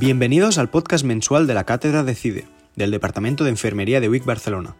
Bienvenidos 0.00 0.58
al 0.58 0.70
podcast 0.70 1.04
mensual 1.04 1.48
de 1.48 1.54
la 1.54 1.64
Cátedra 1.64 2.04
de 2.04 2.14
CIDE, 2.14 2.46
del 2.76 2.92
Departamento 2.92 3.42
de 3.42 3.50
Enfermería 3.50 4.00
de 4.00 4.08
WIC 4.08 4.24
Barcelona, 4.24 4.76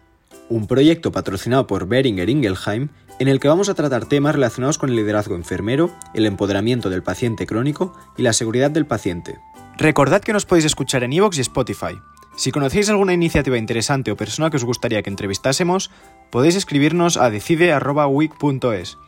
un 0.49 0.69
proyecto 0.69 1.11
patrocinado 1.11 1.67
por 1.67 1.89
Beringer 1.89 2.31
Ingelheim 2.31 2.91
en 3.19 3.27
el 3.27 3.41
que 3.41 3.49
vamos 3.49 3.69
a 3.69 3.75
tratar 3.75 4.07
temas 4.07 4.37
relacionados 4.37 4.79
con 4.79 4.91
el 4.91 4.95
liderazgo 4.95 5.35
enfermero, 5.35 5.91
el 6.15 6.25
empoderamiento 6.25 6.89
del 6.89 7.03
paciente 7.03 7.47
crónico 7.47 7.99
y 8.17 8.23
la 8.23 8.33
seguridad 8.33 8.71
del 8.71 8.87
paciente. 8.87 9.41
Recordad 9.77 10.21
que 10.21 10.33
nos 10.33 10.47
podéis 10.47 10.67
escuchar 10.67 11.03
en 11.03 11.13
iVoox 11.13 11.39
y 11.39 11.41
Spotify. 11.41 11.99
Si 12.37 12.53
conocéis 12.53 12.89
alguna 12.89 13.13
iniciativa 13.13 13.59
interesante 13.59 14.13
o 14.13 14.17
persona 14.17 14.51
que 14.51 14.59
os 14.59 14.65
gustaría 14.65 15.03
que 15.03 15.11
entrevistásemos, 15.11 15.91
podéis 16.31 16.55
escribirnos 16.55 17.17
a 17.17 17.29
decide.wic.es. 17.29 18.99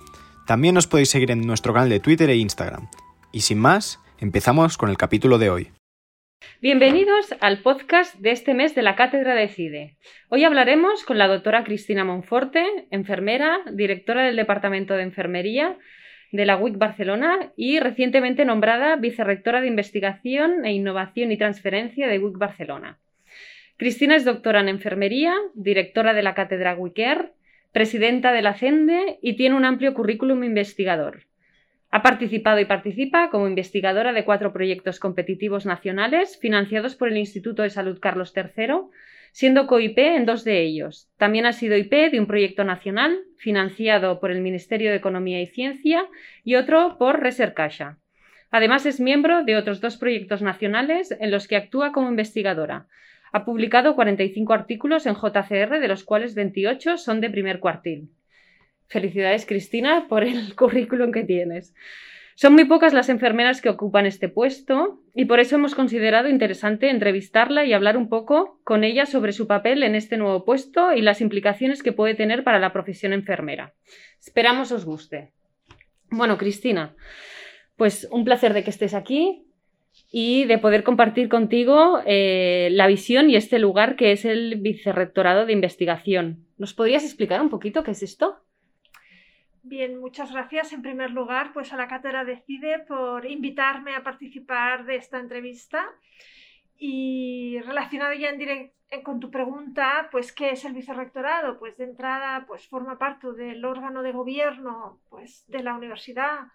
También 0.45 0.75
nos 0.75 0.89
podéis 0.89 1.11
seguir 1.11 1.31
en 1.31 1.47
nuestro 1.47 1.73
canal 1.73 1.89
de 1.89 2.01
Twitter 2.01 2.31
e 2.31 2.37
Instagram. 2.37 2.89
Y 3.31 3.43
sin 3.43 3.61
más, 3.61 4.01
empezamos 4.19 4.77
con 4.77 4.91
el 4.91 4.97
capítulo 4.97 5.39
de 5.39 5.51
hoy. 5.51 5.71
Bienvenidos 6.63 7.35
al 7.41 7.63
podcast 7.63 8.15
de 8.17 8.33
este 8.33 8.53
mes 8.53 8.75
de 8.75 8.83
la 8.83 8.95
Cátedra 8.95 9.35
de 9.35 9.49
CIDE. 9.49 9.97
Hoy 10.29 10.45
hablaremos 10.45 11.05
con 11.05 11.17
la 11.17 11.27
doctora 11.27 11.65
Cristina 11.65 12.05
Monforte, 12.05 12.67
enfermera, 12.91 13.61
directora 13.73 14.25
del 14.25 14.37
Departamento 14.37 14.93
de 14.95 15.05
Enfermería 15.05 15.79
de 16.33 16.45
la 16.45 16.59
WIC 16.59 16.77
Barcelona 16.77 17.53
y 17.57 17.81
recientemente 17.81 18.45
nombrada 18.45 18.97
vicerrectora 18.97 19.63
de 19.63 19.69
Investigación 19.69 20.67
e 20.67 20.75
Innovación 20.75 21.33
y 21.33 21.39
Transferencia 21.39 22.09
de 22.09 22.19
WIC 22.19 22.37
Barcelona. 22.37 22.99
Cristina 23.79 24.15
es 24.15 24.27
doctora 24.27 24.61
en 24.61 24.69
enfermería, 24.69 25.35
directora 25.55 26.13
de 26.13 26.23
la 26.23 26.35
Cátedra 26.35 26.75
WICER, 26.75 27.33
presidenta 27.73 28.33
de 28.33 28.43
la 28.43 28.53
CENDE 28.53 29.19
y 29.23 29.37
tiene 29.37 29.57
un 29.57 29.65
amplio 29.65 29.95
currículum 29.95 30.45
investigador. 30.45 31.23
Ha 31.93 32.03
participado 32.03 32.61
y 32.61 32.67
participa 32.67 33.31
como 33.31 33.49
investigadora 33.49 34.13
de 34.13 34.25
cuatro 34.25 34.53
proyectos 34.53 35.01
competitivos 35.01 35.67
nacionales 35.67 36.39
financiados 36.39 36.95
por 36.95 37.09
el 37.09 37.17
Instituto 37.17 37.63
de 37.63 37.71
Salud 37.71 37.99
Carlos 38.01 38.33
III, 38.37 38.75
siendo 39.33 39.67
COIP 39.67 39.99
en 39.99 40.25
dos 40.25 40.45
de 40.45 40.63
ellos. 40.63 41.11
También 41.17 41.47
ha 41.47 41.53
sido 41.53 41.77
IP 41.77 42.13
de 42.13 42.21
un 42.21 42.27
proyecto 42.27 42.63
nacional 42.63 43.19
financiado 43.37 44.21
por 44.21 44.31
el 44.31 44.41
Ministerio 44.41 44.91
de 44.91 44.97
Economía 44.97 45.41
y 45.43 45.47
Ciencia 45.47 46.07
y 46.45 46.55
otro 46.55 46.97
por 46.97 47.21
Resercaixa. 47.21 47.99
Además 48.53 48.87
es 48.87 49.01
miembro 49.01 49.43
de 49.43 49.57
otros 49.57 49.81
dos 49.81 49.97
proyectos 49.97 50.43
nacionales 50.43 51.11
en 51.19 51.33
los 51.33 51.49
que 51.49 51.57
actúa 51.57 51.91
como 51.91 52.09
investigadora. 52.09 52.87
Ha 53.33 53.45
publicado 53.45 53.97
45 53.97 54.53
artículos 54.53 55.07
en 55.07 55.15
JCR, 55.15 55.81
de 55.81 55.89
los 55.89 56.05
cuales 56.05 56.35
28 56.35 56.99
son 56.99 57.21
de 57.21 57.31
primer 57.31 57.61
cuartil. 57.61 58.11
Felicidades, 58.91 59.47
Cristina, 59.47 60.07
por 60.09 60.25
el 60.25 60.55
currículum 60.57 61.13
que 61.13 61.23
tienes. 61.23 61.75
Son 62.35 62.55
muy 62.55 62.65
pocas 62.65 62.93
las 62.93 63.09
enfermeras 63.09 63.61
que 63.61 63.69
ocupan 63.69 64.07
este 64.07 64.29
puesto 64.29 65.01
y 65.15 65.27
por 65.27 65.41
eso 65.41 65.57
hemos 65.57 65.75
considerado 65.75 66.29
interesante 66.29 66.91
entrevistarla 66.91 67.65
y 67.65 67.73
hablar 67.73 67.97
un 67.97 68.09
poco 68.09 68.61
con 68.65 68.83
ella 68.83 69.07
sobre 69.07 69.33
su 69.33 69.47
papel 69.47 69.83
en 69.83 69.95
este 69.95 70.17
nuevo 70.17 70.45
puesto 70.45 70.93
y 70.93 71.03
las 71.03 71.21
implicaciones 71.21 71.83
que 71.83 71.93
puede 71.93 72.15
tener 72.15 72.43
para 72.43 72.59
la 72.59 72.73
profesión 72.73 73.13
enfermera. 73.13 73.75
Esperamos 74.19 74.73
os 74.73 74.85
guste. 74.85 75.33
Bueno, 76.11 76.37
Cristina, 76.39 76.97
pues 77.77 78.09
un 78.11 78.25
placer 78.25 78.55
de 78.55 78.65
que 78.65 78.71
estés 78.71 78.95
aquí 78.95 79.45
y 80.11 80.47
de 80.47 80.59
poder 80.59 80.83
compartir 80.83 81.29
contigo 81.29 82.01
eh, 82.07 82.71
la 82.73 82.89
visión 82.89 83.31
y 83.31 83.37
este 83.37 83.59
lugar 83.59 83.95
que 83.95 84.13
es 84.13 84.25
el 84.25 84.57
Vicerrectorado 84.57 85.47
de 85.47 85.53
Investigación. 85.53 86.47
¿Nos 86.59 86.75
podrías 86.75 87.05
explicar 87.05 87.41
un 87.41 87.51
poquito 87.51 87.85
qué 87.85 87.93
es 87.93 88.03
esto? 88.03 88.39
Bien, 89.63 90.01
muchas 90.01 90.33
gracias 90.33 90.73
en 90.73 90.81
primer 90.81 91.11
lugar 91.11 91.53
pues 91.53 91.71
a 91.73 91.77
la 91.77 91.87
Cátedra 91.87 92.25
Decide 92.25 92.79
por 92.79 93.27
invitarme 93.27 93.95
a 93.95 94.03
participar 94.03 94.87
de 94.87 94.97
esta 94.97 95.19
entrevista. 95.19 95.87
Y 96.79 97.59
relacionado 97.67 98.15
ya 98.15 98.31
en 98.31 98.39
directo 98.39 98.75
con 99.05 99.21
tu 99.21 99.31
pregunta, 99.31 100.09
pues 100.11 100.33
¿qué 100.33 100.51
es 100.51 100.65
el 100.65 100.73
vicerrectorado? 100.73 101.59
Pues 101.59 101.77
de 101.77 101.85
entrada 101.85 102.47
pues 102.47 102.67
forma 102.69 102.99
parte 102.99 103.31
del 103.33 103.63
órgano 103.65 104.03
de 104.03 104.13
gobierno 104.13 104.99
pues 105.11 105.45
de 105.47 105.63
la 105.63 105.75
universidad, 105.75 106.47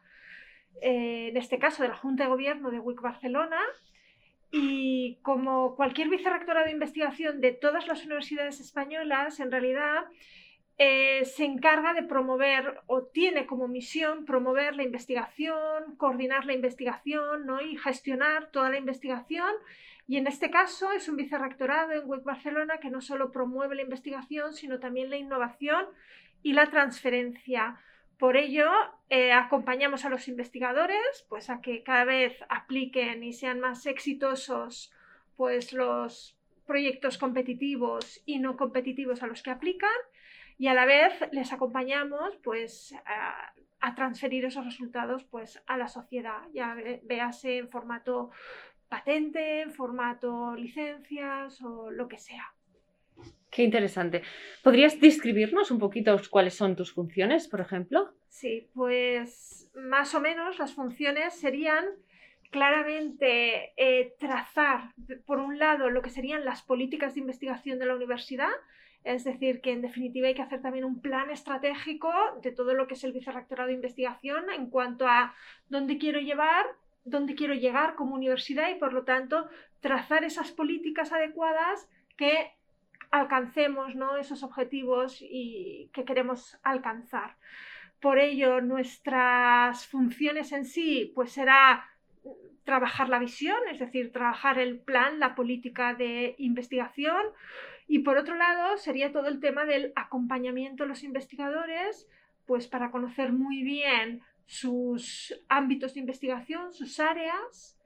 eh, 0.81 1.27
en 1.29 1.37
este 1.37 1.59
caso 1.59 1.83
de 1.83 1.89
la 1.89 1.95
Junta 1.95 2.23
de 2.23 2.29
Gobierno 2.29 2.71
de 2.71 2.79
WIC 2.79 3.01
Barcelona. 3.01 3.59
Y 4.51 5.19
como 5.21 5.75
cualquier 5.75 6.09
vicerrectorado 6.09 6.65
de 6.65 6.71
investigación 6.71 7.39
de 7.39 7.51
todas 7.51 7.87
las 7.87 8.03
universidades 8.03 8.59
españolas, 8.59 9.39
en 9.39 9.51
realidad 9.51 10.05
eh, 10.77 11.23
se 11.23 11.45
encarga 11.45 11.93
de 11.93 12.03
promover 12.03 12.81
o 12.87 13.03
tiene 13.03 13.45
como 13.45 13.69
misión 13.69 14.25
promover 14.25 14.75
la 14.75 14.83
investigación, 14.83 15.95
coordinar 15.95 16.45
la 16.45 16.53
investigación 16.53 17.45
¿no? 17.45 17.61
y 17.61 17.77
gestionar 17.77 18.51
toda 18.51 18.69
la 18.69 18.77
investigación. 18.77 19.53
Y 20.07 20.17
en 20.17 20.27
este 20.27 20.51
caso 20.51 20.91
es 20.91 21.07
un 21.07 21.15
vicerrectorado 21.15 21.93
en 21.93 22.09
WIC 22.09 22.23
Barcelona 22.23 22.79
que 22.79 22.89
no 22.89 23.01
solo 23.01 23.31
promueve 23.31 23.75
la 23.75 23.83
investigación, 23.83 24.53
sino 24.53 24.79
también 24.79 25.09
la 25.09 25.17
innovación 25.17 25.85
y 26.43 26.53
la 26.53 26.69
transferencia. 26.69 27.79
Por 28.19 28.35
ello, 28.35 28.69
eh, 29.09 29.31
acompañamos 29.31 30.03
a 30.03 30.09
los 30.09 30.27
investigadores 30.27 31.25
pues, 31.29 31.49
a 31.49 31.61
que 31.61 31.83
cada 31.83 32.03
vez 32.03 32.37
apliquen 32.49 33.23
y 33.23 33.31
sean 33.31 33.61
más 33.61 33.85
exitosos 33.85 34.91
pues, 35.37 35.71
los 35.71 36.37
proyectos 36.67 37.17
competitivos 37.17 38.21
y 38.25 38.39
no 38.39 38.57
competitivos 38.57 39.23
a 39.23 39.27
los 39.27 39.41
que 39.41 39.51
aplican 39.51 39.89
y 40.57 40.67
a 40.67 40.73
la 40.73 40.85
vez 40.85 41.13
les 41.31 41.51
acompañamos 41.51 42.35
pues 42.43 42.95
a, 43.05 43.53
transferir 43.95 44.45
esos 44.45 44.65
resultados 44.65 45.23
pues 45.25 45.61
a 45.67 45.77
la 45.77 45.87
sociedad, 45.87 46.41
ya 46.53 46.75
véase 47.03 47.59
en 47.59 47.69
formato 47.69 48.31
patente, 48.89 49.61
en 49.61 49.71
formato 49.71 50.55
licencias 50.55 51.61
o 51.61 51.91
lo 51.91 52.07
que 52.07 52.17
sea. 52.17 52.51
Qué 53.51 53.63
interesante. 53.63 54.23
¿Podrías 54.63 54.99
describirnos 54.99 55.69
un 55.69 55.77
poquito 55.77 56.19
cuáles 56.31 56.55
son 56.55 56.75
tus 56.75 56.93
funciones, 56.93 57.47
por 57.47 57.61
ejemplo? 57.61 58.11
Sí, 58.27 58.67
pues 58.73 59.69
más 59.75 60.15
o 60.15 60.19
menos 60.19 60.57
las 60.57 60.73
funciones 60.73 61.35
serían 61.35 61.85
claramente 62.49 63.73
eh, 63.77 64.15
trazar, 64.19 64.93
por 65.25 65.39
un 65.39 65.59
lado, 65.59 65.89
lo 65.89 66.01
que 66.01 66.09
serían 66.09 66.43
las 66.43 66.63
políticas 66.63 67.13
de 67.13 67.21
investigación 67.21 67.79
de 67.79 67.85
la 67.85 67.95
universidad, 67.95 68.51
es 69.05 69.23
decir, 69.23 69.61
que 69.61 69.71
en 69.71 69.83
definitiva 69.83 70.27
hay 70.27 70.33
que 70.33 70.41
hacer 70.41 70.61
también 70.61 70.83
un 70.83 70.99
plan 70.99 71.29
estratégico 71.29 72.11
de 72.41 72.51
todo 72.51 72.73
lo 72.73 72.87
que 72.87 72.95
es 72.95 73.03
el 73.03 73.13
vicerrectorado 73.13 73.67
de 73.67 73.75
investigación 73.75 74.49
en 74.49 74.69
cuanto 74.71 75.07
a 75.07 75.35
dónde 75.69 75.99
quiero 75.99 76.19
llevar, 76.19 76.65
dónde 77.03 77.35
quiero 77.35 77.53
llegar 77.53 77.93
como 77.93 78.15
universidad 78.15 78.67
y 78.69 78.79
por 78.79 78.93
lo 78.93 79.03
tanto 79.03 79.47
trazar 79.79 80.23
esas 80.23 80.51
políticas 80.51 81.13
adecuadas 81.13 81.87
que 82.17 82.51
alcancemos 83.11 83.93
esos 84.19 84.41
objetivos 84.41 85.21
y 85.21 85.91
que 85.93 86.03
queremos 86.03 86.57
alcanzar. 86.63 87.35
Por 88.01 88.17
ello, 88.17 88.59
nuestras 88.59 89.85
funciones 89.85 90.51
en 90.51 90.65
sí, 90.65 91.11
pues 91.13 91.31
será 91.31 91.85
trabajar 92.63 93.09
la 93.09 93.19
visión, 93.19 93.57
es 93.71 93.77
decir, 93.77 94.11
trabajar 94.11 94.57
el 94.57 94.79
plan, 94.79 95.19
la 95.19 95.35
política 95.35 95.93
de 95.93 96.33
investigación, 96.39 97.23
y 97.87 97.99
por 97.99 98.17
otro 98.17 98.35
lado, 98.35 98.77
sería 98.77 99.11
todo 99.11 99.27
el 99.27 99.39
tema 99.39 99.65
del 99.65 99.93
acompañamiento 99.95 100.83
a 100.83 100.87
los 100.87 101.03
investigadores, 101.03 102.07
pues 102.45 102.67
para 102.67 102.91
conocer 102.91 103.31
muy 103.31 103.63
bien 103.63 104.21
sus 104.45 105.39
ámbitos 105.49 105.93
de 105.93 105.99
investigación, 105.99 106.73
sus 106.73 106.99
áreas, 106.99 107.79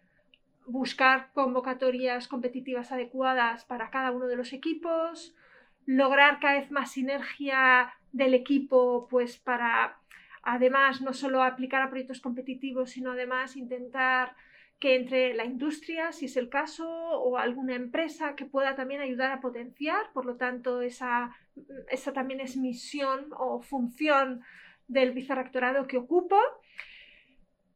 buscar 0.65 1.31
convocatorias 1.33 2.27
competitivas 2.27 2.91
adecuadas 2.91 3.65
para 3.65 3.89
cada 3.89 4.11
uno 4.11 4.27
de 4.27 4.35
los 4.35 4.53
equipos, 4.53 5.35
lograr 5.85 6.39
cada 6.39 6.59
vez 6.59 6.71
más 6.71 6.91
sinergia 6.91 7.93
del 8.11 8.33
equipo, 8.33 9.07
pues 9.09 9.37
para 9.37 9.99
además 10.43 11.01
no 11.01 11.13
solo 11.13 11.43
aplicar 11.43 11.81
a 11.81 11.89
proyectos 11.89 12.21
competitivos, 12.21 12.91
sino 12.91 13.11
además 13.11 13.57
intentar 13.57 14.35
que 14.79 14.95
entre 14.95 15.33
la 15.33 15.45
industria, 15.45 16.11
si 16.13 16.25
es 16.25 16.37
el 16.37 16.49
caso, 16.49 16.87
o 16.89 17.37
alguna 17.37 17.75
empresa 17.75 18.35
que 18.35 18.45
pueda 18.45 18.75
también 18.75 19.01
ayudar 19.01 19.31
a 19.31 19.41
potenciar. 19.41 20.11
Por 20.13 20.25
lo 20.25 20.37
tanto, 20.37 20.81
esa, 20.81 21.35
esa 21.89 22.13
también 22.13 22.39
es 22.39 22.55
misión 22.55 23.27
o 23.37 23.61
función 23.61 24.41
del 24.87 25.11
vicerrectorado 25.11 25.85
que 25.85 25.97
ocupo. 25.97 26.37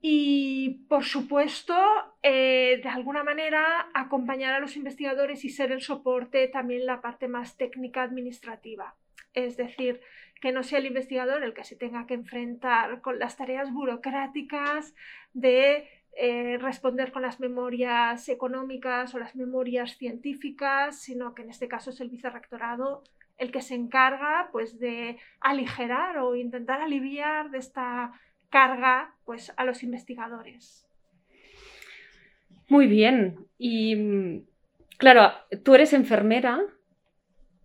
Y, 0.01 0.85
por 0.89 1.03
supuesto, 1.03 1.75
eh, 2.23 2.79
de 2.81 2.89
alguna 2.89 3.23
manera, 3.23 3.89
acompañar 3.93 4.53
a 4.53 4.59
los 4.59 4.75
investigadores 4.75 5.45
y 5.45 5.49
ser 5.49 5.71
el 5.71 5.81
soporte 5.81 6.47
también 6.47 6.85
la 6.85 7.01
parte 7.01 7.27
más 7.27 7.57
técnica 7.57 8.03
administrativa. 8.03 8.95
Es 9.33 9.57
decir, 9.57 10.01
que 10.41 10.51
no 10.51 10.63
sea 10.63 10.79
el 10.79 10.87
investigador 10.87 11.43
el 11.43 11.53
que 11.53 11.63
se 11.63 11.77
tenga 11.77 12.05
que 12.05 12.15
enfrentar 12.15 13.01
con 13.01 13.17
las 13.17 13.37
tareas 13.37 13.71
burocráticas 13.71 14.93
de 15.33 15.87
eh, 16.15 16.57
responder 16.59 17.11
con 17.11 17.21
las 17.21 17.39
memorias 17.39 18.29
económicas 18.29 19.13
o 19.15 19.19
las 19.19 19.35
memorias 19.35 19.97
científicas, 19.97 20.99
sino 20.99 21.33
que 21.33 21.41
en 21.41 21.49
este 21.49 21.67
caso 21.67 21.89
es 21.89 21.99
el 22.01 22.09
vicerrectorado 22.09 23.03
el 23.37 23.51
que 23.51 23.61
se 23.61 23.75
encarga 23.75 24.49
pues, 24.51 24.79
de 24.79 25.17
aligerar 25.39 26.17
o 26.17 26.35
intentar 26.35 26.81
aliviar 26.81 27.49
de 27.51 27.57
esta 27.57 28.13
carga 28.49 29.15
pues, 29.25 29.51
a 29.57 29.65
los 29.65 29.83
investigadores. 29.83 30.85
Muy 32.69 32.87
bien. 32.87 33.47
Y 33.57 34.43
claro, 34.97 35.31
tú 35.63 35.75
eres 35.75 35.93
enfermera, 35.93 36.61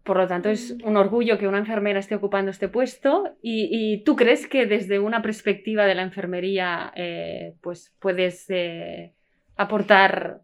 por 0.08 0.16
lo 0.16 0.26
tanto 0.26 0.48
es 0.48 0.74
un 0.84 0.96
orgullo 0.96 1.36
que 1.36 1.46
una 1.46 1.58
enfermera 1.58 2.00
esté 2.00 2.14
ocupando 2.14 2.50
este 2.50 2.70
puesto. 2.70 3.36
¿Y, 3.42 4.02
tú 4.04 4.16
crees 4.16 4.46
que 4.46 4.64
desde 4.64 4.98
una 4.98 5.20
perspectiva 5.20 5.84
de 5.84 5.94
la 5.94 6.00
enfermería 6.00 6.90
eh, 6.96 7.54
pues 7.60 7.94
puedes 8.00 8.48
eh, 8.48 9.12
aportar 9.56 10.40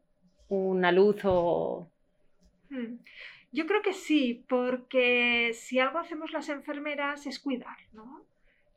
una 0.48 0.92
luz 0.92 1.22
o... 1.24 1.90
Hmm. 2.68 2.98
Yo 3.52 3.66
creo 3.66 3.80
que 3.80 3.94
sí, 3.94 4.44
porque 4.50 5.52
si 5.54 5.78
algo 5.78 5.98
hacemos 5.98 6.30
las 6.32 6.50
enfermeras 6.50 7.26
es 7.26 7.38
cuidar, 7.38 7.78
¿no? 7.94 8.26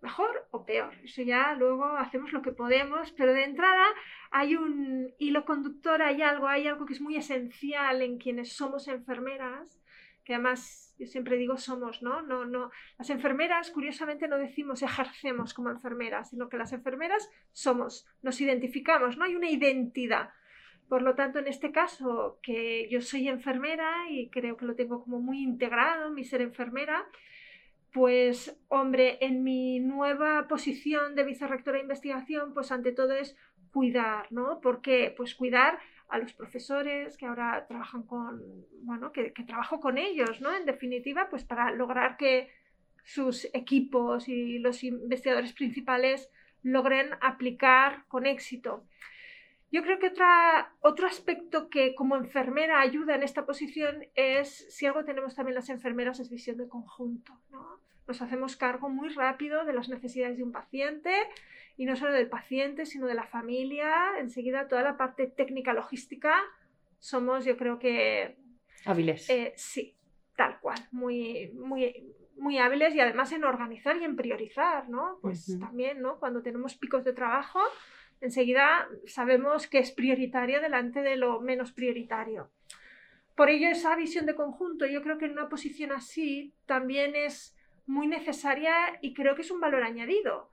Mejor 0.01 0.47
o 0.51 0.63
peor, 0.63 0.93
eso 1.03 1.21
ya 1.21 1.53
luego 1.55 1.83
hacemos 1.97 2.31
lo 2.31 2.41
que 2.41 2.53
podemos, 2.53 3.11
pero 3.11 3.33
de 3.33 3.43
entrada 3.43 3.87
hay 4.31 4.55
un 4.55 5.11
hilo 5.19 5.43
conductor, 5.43 6.01
hay 6.01 6.21
algo, 6.21 6.47
hay 6.47 6.65
algo 6.65 6.85
que 6.85 6.93
es 6.93 7.01
muy 7.01 7.17
esencial 7.17 8.01
en 8.01 8.19
quienes 8.19 8.53
somos 8.53 8.87
enfermeras, 8.87 9.81
que 10.27 10.33
además 10.33 10.93
yo 10.99 11.07
siempre 11.07 11.37
digo 11.37 11.55
somos, 11.55 12.01
¿no? 12.01 12.21
No, 12.21 12.43
no. 12.43 12.69
Las 12.97 13.09
enfermeras, 13.09 13.71
curiosamente, 13.71 14.27
no 14.27 14.37
decimos 14.37 14.81
ejercemos 14.81 15.53
como 15.53 15.69
enfermeras, 15.69 16.31
sino 16.31 16.49
que 16.49 16.57
las 16.57 16.73
enfermeras 16.73 17.29
somos, 17.53 18.05
nos 18.21 18.41
identificamos, 18.41 19.15
¿no? 19.15 19.23
Hay 19.23 19.37
una 19.37 19.49
identidad. 19.49 20.31
Por 20.89 21.01
lo 21.01 21.15
tanto, 21.15 21.39
en 21.39 21.47
este 21.47 21.71
caso, 21.71 22.39
que 22.43 22.89
yo 22.89 22.99
soy 22.99 23.29
enfermera 23.29 24.09
y 24.09 24.29
creo 24.29 24.57
que 24.57 24.65
lo 24.65 24.75
tengo 24.75 25.01
como 25.01 25.21
muy 25.21 25.41
integrado, 25.41 26.11
mi 26.11 26.25
ser 26.25 26.41
enfermera, 26.41 27.05
pues 27.93 28.59
hombre, 28.67 29.19
en 29.21 29.45
mi 29.45 29.79
nueva 29.79 30.49
posición 30.49 31.15
de 31.15 31.23
vicerrectora 31.23 31.77
de 31.77 31.83
investigación, 31.83 32.53
pues 32.53 32.73
ante 32.73 32.91
todo 32.91 33.13
es 33.13 33.37
cuidar, 33.71 34.29
¿no? 34.29 34.59
Porque 34.59 35.13
pues 35.15 35.35
cuidar 35.35 35.79
a 36.09 36.17
los 36.17 36.33
profesores 36.33 37.17
que 37.17 37.25
ahora 37.25 37.65
trabajan 37.67 38.03
con, 38.03 38.41
bueno, 38.81 39.11
que, 39.11 39.31
trabajo 39.45 39.79
con 39.79 39.97
ellos, 39.97 40.41
¿no? 40.41 40.55
En 40.55 40.65
definitiva, 40.65 41.29
pues 41.29 41.43
para 41.43 41.71
lograr 41.71 42.17
que 42.17 42.49
sus 43.03 43.45
equipos 43.53 44.27
y 44.27 44.59
los 44.59 44.83
investigadores 44.83 45.53
principales 45.53 46.29
logren 46.63 47.11
aplicar 47.21 48.05
con 48.07 48.25
éxito. 48.25 48.85
Yo 49.71 49.83
creo 49.83 49.99
que 49.99 50.07
otra, 50.07 50.73
otro 50.79 51.07
aspecto 51.07 51.69
que 51.69 51.93
como 51.93 52.15
enfermera 52.15 52.79
ayuda 52.79 53.15
en 53.15 53.23
esta 53.23 53.45
posición 53.45 54.05
es, 54.15 54.65
si 54.69 54.85
algo 54.85 55.03
tenemos 55.03 55.35
también 55.35 55.55
las 55.55 55.69
enfermeras, 55.69 56.19
es 56.19 56.29
visión 56.29 56.57
de 56.57 56.69
conjunto. 56.69 57.37
¿no? 57.51 57.79
Nos 58.07 58.21
hacemos 58.21 58.55
cargo 58.55 58.89
muy 58.89 59.09
rápido 59.09 59.65
de 59.65 59.73
las 59.73 59.89
necesidades 59.89 60.37
de 60.37 60.43
un 60.43 60.51
paciente 60.51 61.13
y 61.75 61.85
no 61.85 61.95
solo 61.95 62.13
del 62.13 62.29
paciente, 62.29 62.85
sino 62.85 63.07
de 63.07 63.15
la 63.15 63.27
familia. 63.27 64.17
Enseguida 64.19 64.67
toda 64.67 64.81
la 64.83 64.97
parte 64.97 65.27
técnica, 65.27 65.73
logística, 65.73 66.35
somos 66.99 67.45
yo 67.45 67.57
creo 67.57 67.79
que... 67.79 68.37
Hábiles. 68.85 69.29
Eh, 69.29 69.53
sí, 69.55 69.95
tal 70.35 70.59
cual, 70.59 70.79
muy, 70.91 71.51
muy, 71.53 72.13
muy 72.37 72.57
hábiles 72.57 72.95
y 72.95 72.99
además 72.99 73.31
en 73.31 73.43
organizar 73.43 73.97
y 73.97 74.05
en 74.05 74.15
priorizar, 74.15 74.87
¿no? 74.89 75.19
Pues 75.21 75.57
también, 75.59 76.01
¿no? 76.01 76.19
Cuando 76.19 76.41
tenemos 76.41 76.75
picos 76.75 77.03
de 77.03 77.13
trabajo 77.13 77.59
enseguida 78.21 78.87
sabemos 79.05 79.67
que 79.67 79.79
es 79.79 79.91
prioritario 79.91 80.61
delante 80.61 81.01
de 81.01 81.17
lo 81.17 81.39
menos 81.39 81.71
prioritario. 81.71 82.49
Por 83.35 83.49
ello, 83.49 83.69
esa 83.69 83.95
visión 83.95 84.25
de 84.25 84.35
conjunto, 84.35 84.87
yo 84.87 85.03
creo 85.03 85.17
que 85.17 85.25
en 85.25 85.33
una 85.33 85.49
posición 85.49 85.91
así 85.91 86.53
también 86.65 87.15
es 87.15 87.55
muy 87.87 88.07
necesaria 88.07 88.73
y 89.01 89.13
creo 89.13 89.35
que 89.35 89.41
es 89.41 89.51
un 89.51 89.59
valor 89.59 89.83
añadido, 89.83 90.51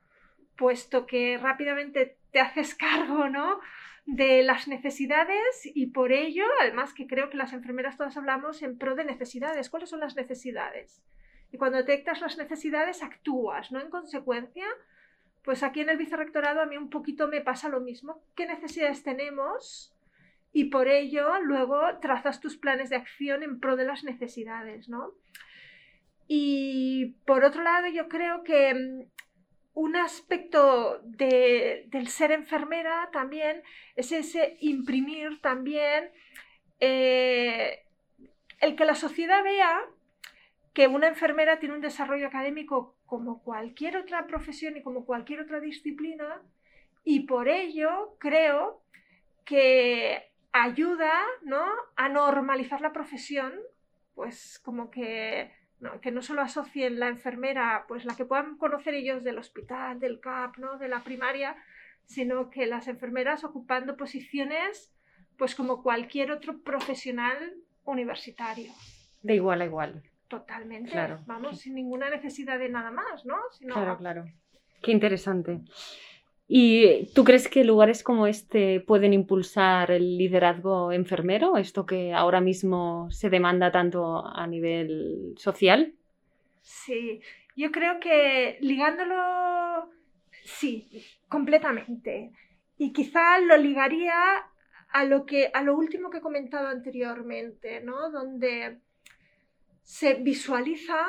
puesto 0.56 1.04
que 1.06 1.38
rápidamente 1.38 2.16
te 2.30 2.40
haces 2.40 2.74
cargo, 2.76 3.28
¿no? 3.28 3.60
de 4.06 4.42
las 4.42 4.68
necesidades 4.68 5.62
y 5.64 5.86
por 5.86 6.12
ello, 6.12 6.44
además 6.60 6.92
que 6.92 7.06
creo 7.06 7.30
que 7.30 7.38
las 7.38 7.52
enfermeras 7.52 7.96
todas 7.96 8.16
hablamos 8.16 8.62
en 8.62 8.76
pro 8.76 8.94
de 8.94 9.04
necesidades. 9.04 9.70
¿Cuáles 9.70 9.88
son 9.88 10.00
las 10.00 10.14
necesidades? 10.14 11.02
Y 11.50 11.56
cuando 11.56 11.78
detectas 11.78 12.20
las 12.20 12.36
necesidades, 12.36 13.02
actúas, 13.02 13.72
¿no? 13.72 13.80
En 13.80 13.88
consecuencia, 13.88 14.66
pues 15.42 15.62
aquí 15.62 15.80
en 15.80 15.88
el 15.88 15.96
vicerrectorado 15.96 16.60
a 16.60 16.66
mí 16.66 16.76
un 16.76 16.90
poquito 16.90 17.28
me 17.28 17.40
pasa 17.40 17.68
lo 17.68 17.80
mismo. 17.80 18.22
¿Qué 18.34 18.46
necesidades 18.46 19.02
tenemos? 19.02 19.94
Y 20.52 20.66
por 20.66 20.88
ello 20.88 21.40
luego 21.40 21.80
trazas 22.00 22.40
tus 22.40 22.56
planes 22.56 22.90
de 22.90 22.96
acción 22.96 23.42
en 23.42 23.58
pro 23.58 23.76
de 23.76 23.86
las 23.86 24.04
necesidades, 24.04 24.88
¿no? 24.88 25.12
Y 26.26 27.16
por 27.26 27.44
otro 27.44 27.62
lado, 27.62 27.88
yo 27.88 28.08
creo 28.08 28.42
que 28.42 28.74
mm, 28.74 29.02
un 29.74 29.96
aspecto 29.96 31.00
del 31.02 32.08
ser 32.08 32.32
enfermera 32.32 33.10
también 33.12 33.62
es 33.96 34.12
ese 34.12 34.56
imprimir 34.60 35.40
también 35.40 36.10
eh, 36.80 37.84
el 38.60 38.76
que 38.76 38.84
la 38.84 38.94
sociedad 38.94 39.42
vea 39.42 39.80
que 40.72 40.86
una 40.86 41.08
enfermera 41.08 41.58
tiene 41.58 41.74
un 41.74 41.80
desarrollo 41.80 42.26
académico 42.26 42.96
como 43.06 43.42
cualquier 43.42 43.96
otra 43.96 44.26
profesión 44.26 44.76
y 44.76 44.82
como 44.82 45.04
cualquier 45.04 45.40
otra 45.40 45.60
disciplina 45.60 46.40
y 47.04 47.20
por 47.20 47.48
ello 47.48 48.16
creo 48.18 48.82
que 49.44 50.30
ayuda 50.52 51.12
¿no? 51.42 51.64
a 51.96 52.08
normalizar 52.08 52.80
la 52.80 52.92
profesión, 52.92 53.52
pues 54.14 54.60
como 54.64 54.90
que 54.90 55.52
no, 55.80 56.00
que 56.00 56.10
no 56.10 56.22
solo 56.22 56.42
asocien 56.42 56.98
la 56.98 57.08
enfermera, 57.08 57.84
pues 57.88 58.04
la 58.04 58.16
que 58.16 58.24
puedan 58.24 58.56
conocer 58.56 58.94
ellos 58.94 59.24
del 59.24 59.38
hospital, 59.38 60.00
del 60.00 60.20
CAP, 60.20 60.58
¿no? 60.58 60.78
de 60.78 60.88
la 60.88 61.00
primaria, 61.00 61.56
sino 62.06 62.50
que 62.50 62.66
las 62.66 62.88
enfermeras 62.88 63.44
ocupando 63.44 63.96
posiciones 63.96 64.94
pues 65.36 65.54
como 65.54 65.82
cualquier 65.82 66.30
otro 66.30 66.62
profesional 66.62 67.54
universitario. 67.84 68.72
De 69.22 69.34
igual 69.34 69.62
a 69.62 69.64
igual. 69.64 70.02
Totalmente. 70.28 70.92
Claro. 70.92 71.20
Vamos, 71.26 71.60
sin 71.60 71.74
ninguna 71.74 72.08
necesidad 72.10 72.58
de 72.58 72.68
nada 72.68 72.90
más, 72.90 73.24
¿no? 73.24 73.36
Claro, 73.60 73.98
claro. 73.98 74.24
Qué 74.82 74.92
interesante. 74.92 75.60
¿Y 76.56 77.06
tú 77.14 77.24
crees 77.24 77.48
que 77.48 77.64
lugares 77.64 78.04
como 78.04 78.28
este 78.28 78.78
pueden 78.78 79.12
impulsar 79.12 79.90
el 79.90 80.16
liderazgo 80.16 80.92
enfermero, 80.92 81.56
esto 81.56 81.84
que 81.84 82.12
ahora 82.12 82.40
mismo 82.40 83.10
se 83.10 83.28
demanda 83.28 83.72
tanto 83.72 84.24
a 84.24 84.46
nivel 84.46 85.34
social? 85.36 85.94
Sí, 86.62 87.20
yo 87.56 87.72
creo 87.72 87.98
que 87.98 88.58
ligándolo, 88.60 89.90
sí, 90.44 91.04
completamente. 91.28 92.30
Y 92.78 92.92
quizá 92.92 93.40
lo 93.40 93.56
ligaría 93.56 94.14
a 94.92 95.04
lo, 95.06 95.26
que, 95.26 95.50
a 95.52 95.60
lo 95.60 95.76
último 95.76 96.08
que 96.08 96.18
he 96.18 96.20
comentado 96.20 96.68
anteriormente, 96.68 97.80
¿no? 97.80 98.12
Donde 98.12 98.78
se 99.82 100.14
visualiza 100.14 101.04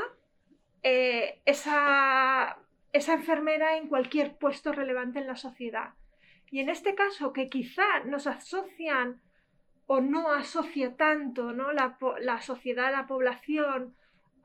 eh, 0.82 1.44
esa, 1.46 2.58
esa 2.96 3.14
enfermera 3.14 3.76
en 3.76 3.90
cualquier 3.90 4.38
puesto 4.38 4.72
relevante 4.72 5.20
en 5.20 5.28
la 5.28 5.36
sociedad. 5.36 5.96
Y 6.50 6.62
en 6.62 6.70
este 6.70 6.96
caso, 6.96 7.34
que 7.34 7.50
quizá 7.50 8.00
nos 8.06 8.26
asocian 8.26 9.22
o 9.86 10.00
no 10.00 10.32
asocia 10.32 10.96
tanto 10.96 11.52
¿no? 11.52 11.74
La, 11.74 11.98
la, 12.22 12.42
sociedad, 12.42 12.94
la 12.94 13.06
población 13.06 13.96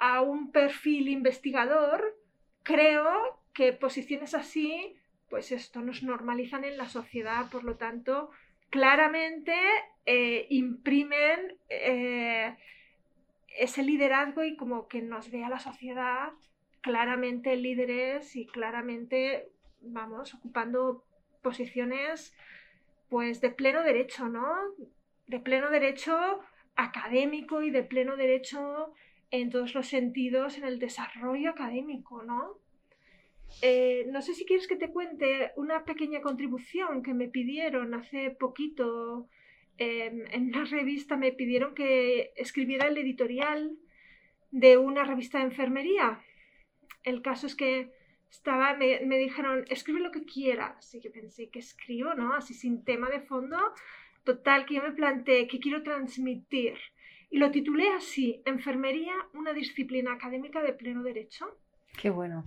a 0.00 0.20
un 0.22 0.50
perfil 0.50 1.08
investigador, 1.08 2.18
creo 2.64 3.40
que 3.54 3.72
posiciones 3.72 4.34
así, 4.34 4.96
pues 5.28 5.52
esto 5.52 5.80
nos 5.80 6.02
normalizan 6.02 6.64
en 6.64 6.76
la 6.76 6.88
sociedad, 6.88 7.48
por 7.52 7.62
lo 7.62 7.76
tanto, 7.76 8.30
claramente 8.70 9.54
eh, 10.06 10.46
imprimen 10.50 11.56
eh, 11.68 12.56
ese 13.56 13.84
liderazgo 13.84 14.42
y 14.42 14.56
como 14.56 14.88
que 14.88 15.02
nos 15.02 15.30
vea 15.30 15.48
la 15.48 15.60
sociedad 15.60 16.32
claramente 16.80 17.56
líderes 17.56 18.36
y 18.36 18.46
claramente, 18.46 19.50
vamos, 19.80 20.34
ocupando 20.34 21.04
posiciones 21.42 22.34
pues 23.08 23.40
de 23.40 23.50
pleno 23.50 23.82
derecho, 23.82 24.28
¿no? 24.28 24.46
De 25.26 25.40
pleno 25.40 25.70
derecho 25.70 26.40
académico 26.76 27.62
y 27.62 27.70
de 27.70 27.82
pleno 27.82 28.16
derecho 28.16 28.92
en 29.30 29.50
todos 29.50 29.74
los 29.74 29.88
sentidos 29.88 30.58
en 30.58 30.64
el 30.64 30.78
desarrollo 30.78 31.50
académico, 31.50 32.22
¿no? 32.22 32.58
Eh, 33.62 34.06
no 34.10 34.22
sé 34.22 34.34
si 34.34 34.44
quieres 34.44 34.68
que 34.68 34.76
te 34.76 34.90
cuente 34.90 35.50
una 35.56 35.84
pequeña 35.84 36.20
contribución 36.20 37.02
que 37.02 37.14
me 37.14 37.28
pidieron 37.28 37.94
hace 37.94 38.30
poquito 38.30 39.28
en 39.80 40.48
una 40.48 40.64
revista 40.66 41.16
me 41.16 41.32
pidieron 41.32 41.74
que 41.74 42.32
escribiera 42.36 42.86
el 42.86 42.98
editorial 42.98 43.78
de 44.50 44.76
una 44.76 45.04
revista 45.04 45.38
de 45.38 45.44
enfermería. 45.44 46.20
El 47.02 47.22
caso 47.22 47.46
es 47.46 47.54
que 47.54 47.92
estaba, 48.30 48.74
me, 48.74 49.00
me, 49.00 49.18
dijeron, 49.18 49.64
escribe 49.68 50.00
lo 50.00 50.10
que 50.10 50.24
quieras. 50.24 50.94
Y 50.94 51.00
yo 51.00 51.12
pensé, 51.12 51.48
que 51.48 51.58
escribo? 51.58 52.14
¿No? 52.14 52.34
Así 52.34 52.54
sin 52.54 52.84
tema 52.84 53.10
de 53.10 53.20
fondo. 53.20 53.56
Total, 54.24 54.66
que 54.66 54.74
yo 54.74 54.82
me 54.82 54.92
planteé, 54.92 55.48
¿qué 55.48 55.58
quiero 55.58 55.82
transmitir? 55.82 56.74
Y 57.30 57.38
lo 57.38 57.50
titulé 57.50 57.88
así, 57.90 58.42
Enfermería, 58.44 59.14
una 59.34 59.52
disciplina 59.52 60.12
académica 60.12 60.62
de 60.62 60.72
pleno 60.72 61.02
derecho. 61.02 61.58
Qué 62.00 62.10
bueno. 62.10 62.44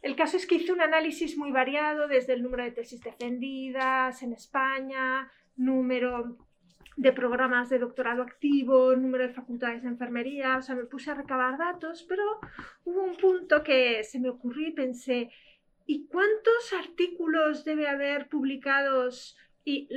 El 0.00 0.16
caso 0.16 0.36
es 0.36 0.46
que 0.46 0.56
hice 0.56 0.72
un 0.72 0.80
análisis 0.80 1.36
muy 1.36 1.52
variado 1.52 2.08
desde 2.08 2.32
el 2.32 2.42
número 2.42 2.64
de 2.64 2.72
tesis 2.72 3.00
defendidas 3.00 4.22
en 4.22 4.32
España, 4.32 5.30
número 5.56 6.36
de 6.96 7.12
programas 7.12 7.70
de 7.70 7.78
doctorado 7.78 8.22
activo, 8.22 8.94
número 8.96 9.26
de 9.26 9.32
facultades 9.32 9.82
de 9.82 9.88
enfermería, 9.88 10.56
o 10.58 10.62
sea, 10.62 10.74
me 10.74 10.84
puse 10.84 11.10
a 11.10 11.14
recabar 11.14 11.58
datos, 11.58 12.04
pero 12.08 12.22
hubo 12.84 13.02
un 13.02 13.16
punto 13.16 13.62
que 13.62 14.04
se 14.04 14.20
me 14.20 14.28
ocurrió 14.28 14.68
y 14.68 14.72
pensé, 14.72 15.30
¿y 15.86 16.06
cuántos 16.06 16.72
artículos 16.78 17.64
debe 17.64 17.88
haber 17.88 18.28
publicados? 18.28 19.36
Y 19.64 19.88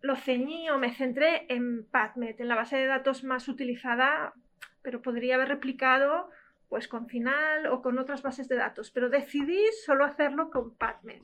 lo 0.00 0.16
ceñí 0.16 0.68
o 0.70 0.78
me 0.78 0.94
centré 0.94 1.46
en 1.48 1.84
PubMed, 1.84 2.40
en 2.40 2.48
la 2.48 2.56
base 2.56 2.76
de 2.76 2.86
datos 2.86 3.24
más 3.24 3.48
utilizada, 3.48 4.34
pero 4.82 5.02
podría 5.02 5.36
haber 5.36 5.48
replicado 5.48 6.30
pues 6.68 6.86
con 6.86 7.06
Final 7.06 7.66
o 7.68 7.80
con 7.80 7.98
otras 7.98 8.20
bases 8.22 8.46
de 8.48 8.56
datos, 8.56 8.90
pero 8.90 9.08
decidí 9.08 9.64
solo 9.86 10.04
hacerlo 10.04 10.50
con 10.50 10.76
PubMed. 10.76 11.22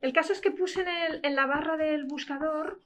El 0.00 0.12
caso 0.14 0.32
es 0.32 0.40
que 0.40 0.50
puse 0.50 0.80
en, 0.80 1.20
en 1.22 1.34
la 1.36 1.44
barra 1.44 1.76
del 1.76 2.04
buscador 2.04 2.80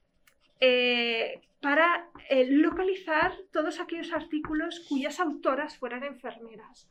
eh, 0.64 1.40
para 1.60 2.08
eh, 2.28 2.46
localizar 2.48 3.36
todos 3.50 3.80
aquellos 3.80 4.12
artículos 4.12 4.86
cuyas 4.88 5.18
autoras 5.18 5.76
fueran 5.76 6.04
enfermeras. 6.04 6.88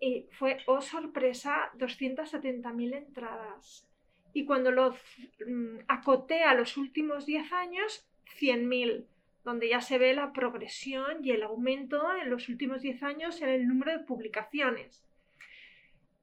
Y 0.00 0.26
fue, 0.32 0.60
oh 0.66 0.80
sorpresa, 0.80 1.70
270.000 1.76 2.96
entradas. 2.96 3.86
Y 4.32 4.46
cuando 4.46 4.70
lo 4.70 4.92
mm, 5.46 5.80
acoté 5.88 6.44
a 6.44 6.54
los 6.54 6.78
últimos 6.78 7.26
10 7.26 7.52
años, 7.52 8.08
100.000, 8.40 9.04
donde 9.44 9.68
ya 9.68 9.82
se 9.82 9.98
ve 9.98 10.14
la 10.14 10.32
progresión 10.32 11.22
y 11.22 11.32
el 11.32 11.42
aumento 11.42 12.02
en 12.16 12.30
los 12.30 12.48
últimos 12.48 12.80
10 12.80 13.02
años 13.02 13.42
en 13.42 13.50
el 13.50 13.68
número 13.68 13.92
de 13.92 14.04
publicaciones. 14.04 15.04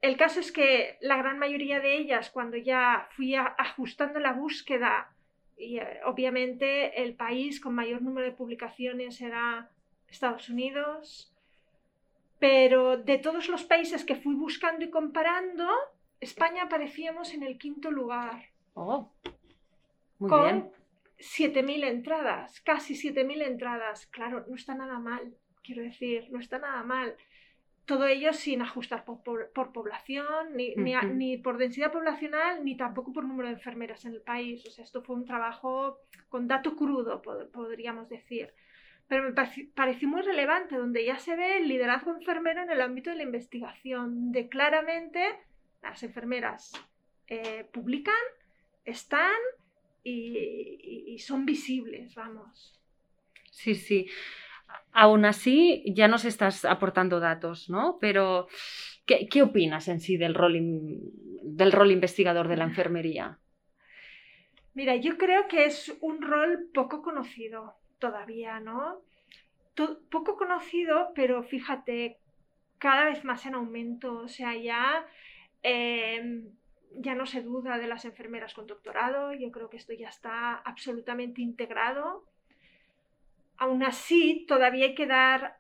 El 0.02 0.18
caso 0.18 0.40
es 0.40 0.52
que 0.52 0.98
la 1.02 1.18
gran 1.18 1.38
mayoría 1.38 1.80
de 1.80 1.98
ellas, 1.98 2.32
cuando 2.32 2.58
ya 2.58 3.08
fui 3.12 3.36
ajustando 3.36 4.20
la 4.20 4.34
búsqueda 4.34 5.13
y 5.58 5.78
eh, 5.78 6.02
obviamente 6.06 7.02
el 7.02 7.16
país 7.16 7.60
con 7.60 7.76
mayor 7.76 8.02
número 8.02 8.28
de 8.28 8.34
publicaciones 8.34 9.22
era 9.22 9.70
Estados 10.08 10.50
Unidos, 10.50 11.34
pero 12.40 12.98
de 12.98 13.18
todos 13.18 13.48
los 13.48 13.64
países 13.64 14.04
que 14.06 14.16
fui 14.16 14.36
buscando 14.36 14.84
y 14.86 14.90
comparando, 14.90 15.68
España 16.20 16.64
aparecíamos 16.64 17.34
en 17.34 17.44
el 17.44 17.58
quinto 17.58 17.92
lugar. 17.92 18.50
Oh, 18.74 19.12
muy 20.20 20.30
con 20.30 20.44
bien. 20.44 20.72
7.000 21.20 21.88
entradas, 21.88 22.62
casi 22.62 22.96
7.000 22.96 23.44
entradas. 23.44 24.08
Claro, 24.08 24.46
no 24.48 24.56
está 24.56 24.76
nada 24.76 25.00
mal, 25.00 25.36
quiero 25.64 25.84
decir, 25.84 26.28
no 26.32 26.40
está 26.40 26.60
nada 26.60 26.84
mal 26.84 27.16
todo 27.86 28.08
ello 28.08 28.32
sin 28.34 28.62
ajustar 28.62 29.04
por, 29.04 29.52
población, 29.74 30.56
ni, 30.56 30.74
ni, 30.76 31.38
por 31.38 31.58
densidad 31.58 31.92
poblacional, 31.92 32.64
ni 32.64 32.78
tampoco 32.78 33.12
por 33.12 33.26
número 33.26 33.50
de 33.50 33.56
enfermeras 33.56 34.06
en 34.06 34.14
el 34.14 34.22
país. 34.22 34.66
O 34.66 34.72
sea, 34.72 34.86
esto 34.86 35.02
fue 35.02 35.16
un 35.16 35.26
trabajo 35.26 36.00
con 36.30 36.48
dato 36.48 36.76
crudo, 36.76 37.22
podríamos 37.22 38.08
decir. 38.08 38.54
Pero 39.08 39.24
me 39.24 39.34
pareció, 39.34 40.08
muy 40.08 40.22
relevante, 40.22 40.78
donde 40.78 41.04
ya 41.06 41.20
se 41.20 41.36
ve 41.36 41.58
el 41.58 41.68
liderazgo 41.68 42.16
enfermero 42.16 42.64
en 42.64 42.70
el 42.70 42.80
ámbito 42.80 43.10
de 43.10 43.18
la 43.18 43.24
investigación, 43.24 44.32
de 44.32 44.48
claramente 44.48 45.22
las 45.82 46.04
enfermeras 46.04 46.72
eh, 47.28 47.68
publican, 47.74 48.16
están 48.86 49.36
y, 50.06 51.06
y 51.08 51.20
son 51.20 51.46
visibles, 51.46 52.16
vamos. 52.16 52.80
Sí, 53.52 53.76
sí. 53.76 54.08
Aún 54.92 55.26
así, 55.26 55.84
ya 55.88 56.08
nos 56.08 56.26
estás 56.26 56.66
aportando 56.66 57.20
datos, 57.20 57.70
¿no? 57.70 57.98
Pero, 58.00 58.48
¿qué, 59.06 59.42
opinas 59.42 59.88
en 59.88 60.00
sí 60.00 60.18
del 60.18 60.36
rol, 60.36 60.54
del 61.42 61.72
rol 61.72 61.92
investigador 61.92 62.48
de 62.48 62.58
la 62.58 62.66
enfermería? 62.66 63.40
Mira, 64.76 64.96
yo 64.96 65.18
creo 65.18 65.48
que 65.48 65.66
es 65.66 65.96
un 66.02 66.22
rol 66.22 66.70
poco 66.74 67.02
conocido 67.02 67.76
todavía, 68.00 68.60
¿no? 68.60 69.02
poco 70.12 70.38
conocido, 70.38 71.14
pero 71.16 71.42
fíjate, 71.42 72.20
cada 72.78 73.06
vez 73.06 73.24
más 73.24 73.46
en 73.46 73.56
aumento. 73.56 74.18
O 74.18 74.28
sea, 74.28 74.56
ya, 74.56 75.08
em, 75.64 76.50
ya 76.96 77.16
no 77.16 77.26
se 77.26 77.42
duda 77.42 77.80
de 77.80 77.88
las 77.88 78.06
enfermeras 78.06 78.54
con 78.54 78.68
doctorado. 78.68 79.34
Yo 79.34 79.52
creo 79.52 79.70
que 79.70 79.78
esto 79.78 79.94
ya 79.94 80.10
está 80.10 80.58
absolutamente 80.58 81.42
integrado 81.42 82.26
aún 83.58 83.84
así 83.84 84.46
todavía 84.48 84.88
hay 84.88 84.96
que 84.96 85.08
dar 85.08 85.58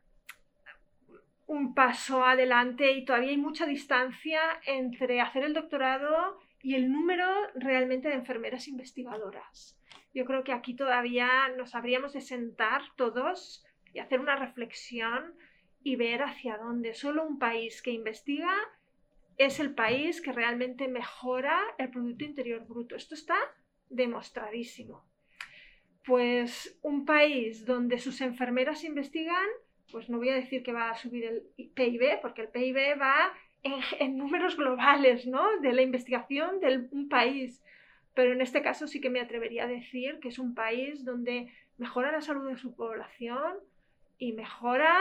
un 1.46 1.74
paso 1.74 2.26
adelante 2.26 2.92
y 2.94 3.06
todavía 3.06 3.30
hay 3.30 3.38
mucha 3.38 3.66
distancia 3.66 4.42
entre 4.66 5.22
hacer 5.22 5.44
el 5.44 5.54
doctorado 5.54 6.40
y 6.62 6.76
el 6.76 6.92
número 6.92 7.28
realmente 7.56 8.08
de 8.08 8.16
enfermeras 8.16 8.68
investigadoras. 8.68 9.78
Yo 10.14 10.26
creo 10.26 10.44
que 10.44 10.54
aquí 10.54 10.76
todavía 10.76 11.50
nos 11.58 11.76
habríamos 11.76 12.14
de 12.14 12.22
sentar 12.22 12.82
todos 12.96 13.66
y 13.94 14.00
hacer 14.00 14.20
una 14.20 14.36
reflexión 14.36 15.36
y 15.84 15.96
ver 15.96 16.24
hacia 16.24 16.58
dónde. 16.58 16.94
Solo 16.94 17.26
un 17.26 17.40
país 17.40 17.82
que 17.82 17.92
investiga 17.92 18.56
es 19.38 19.60
el 19.60 19.74
país 19.74 20.22
que 20.22 20.32
realmente 20.32 20.88
mejora 20.88 21.60
el 21.78 21.90
Producto 21.90 22.24
Interior 22.24 22.66
Bruto. 22.66 22.96
Esto 22.96 23.16
está 23.16 23.36
demostradísimo 23.90 25.06
pues 26.06 26.78
un 26.82 27.06
país 27.06 27.66
donde 27.66 27.98
sus 27.98 28.22
enfermeras 28.22 28.84
investigan, 28.84 29.46
pues 29.92 30.10
no 30.10 30.18
voy 30.18 30.30
a 30.30 30.36
decir 30.36 30.64
que 30.64 30.74
va 30.74 30.90
a 30.90 30.98
subir 30.98 31.26
el 31.26 31.70
PIB, 31.74 32.20
porque 32.22 32.42
el 32.42 32.50
PIB 32.50 33.00
va 33.00 33.34
en, 33.64 34.18
números 34.18 34.58
globales, 34.58 35.26
¿no? 35.28 35.60
De 35.62 35.72
la 35.74 35.82
investigación 35.82 36.60
de 36.60 36.88
un 36.92 37.08
país. 37.10 37.64
Pero 38.14 38.34
en 38.34 38.42
este 38.42 38.62
caso 38.62 38.88
sí 38.88 39.02
que 39.02 39.10
me 39.10 39.22
atrevería 39.22 39.64
a 39.64 39.68
decir 39.68 40.20
que 40.20 40.30
es 40.30 40.40
un 40.40 40.54
país 40.54 41.04
donde 41.04 41.52
mejora 41.78 42.12
la 42.12 42.22
salud 42.22 42.50
de 42.50 42.58
su 42.58 42.76
población 42.76 43.54
y 44.20 44.34
mejora 44.34 45.00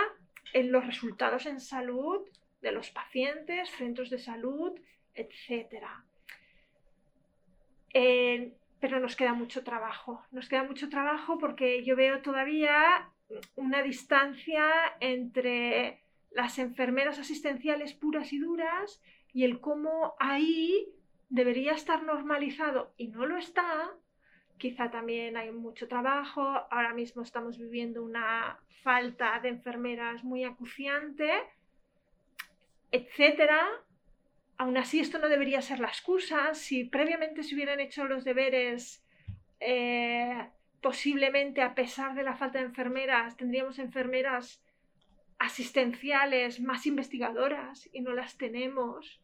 en 0.54 0.72
los 0.72 0.86
resultados 0.86 1.46
en 1.46 1.60
salud 1.60 2.26
de 2.62 2.72
los 2.72 2.90
pacientes, 2.90 3.68
centros 3.70 4.08
de 4.08 4.18
salud, 4.18 4.72
etc 5.14 5.84
pero 8.82 8.98
nos 8.98 9.14
queda 9.14 9.32
mucho 9.32 9.62
trabajo. 9.62 10.24
Nos 10.32 10.48
queda 10.48 10.64
mucho 10.64 10.88
trabajo 10.88 11.38
porque 11.38 11.84
yo 11.84 11.94
veo 11.94 12.20
todavía 12.20 13.08
una 13.54 13.80
distancia 13.80 14.66
entre 14.98 16.02
las 16.32 16.58
enfermeras 16.58 17.20
asistenciales 17.20 17.94
puras 17.94 18.32
y 18.32 18.40
duras 18.40 19.00
y 19.32 19.44
el 19.44 19.60
cómo 19.60 20.16
ahí 20.18 20.88
debería 21.28 21.74
estar 21.74 22.02
normalizado 22.02 22.92
y 22.96 23.06
no 23.06 23.24
lo 23.24 23.36
está. 23.36 23.88
Quizá 24.58 24.90
también 24.90 25.36
hay 25.36 25.52
mucho 25.52 25.86
trabajo. 25.86 26.42
Ahora 26.42 26.92
mismo 26.92 27.22
estamos 27.22 27.58
viviendo 27.58 28.02
una 28.02 28.58
falta 28.82 29.38
de 29.38 29.50
enfermeras 29.50 30.24
muy 30.24 30.42
acuciante, 30.42 31.30
etcétera 32.90 33.64
Aún 34.58 34.76
así, 34.76 35.00
esto 35.00 35.18
no 35.18 35.28
debería 35.28 35.62
ser 35.62 35.80
la 35.80 35.88
excusa. 35.88 36.54
Si 36.54 36.84
previamente 36.84 37.42
se 37.42 37.54
hubieran 37.54 37.80
hecho 37.80 38.04
los 38.04 38.24
deberes, 38.24 39.04
eh, 39.60 40.48
posiblemente 40.80 41.62
a 41.62 41.74
pesar 41.74 42.14
de 42.14 42.22
la 42.22 42.36
falta 42.36 42.58
de 42.58 42.66
enfermeras, 42.66 43.36
tendríamos 43.36 43.78
enfermeras 43.78 44.62
asistenciales 45.38 46.60
más 46.60 46.86
investigadoras 46.86 47.88
y 47.92 48.00
no 48.00 48.12
las 48.12 48.36
tenemos. 48.36 49.20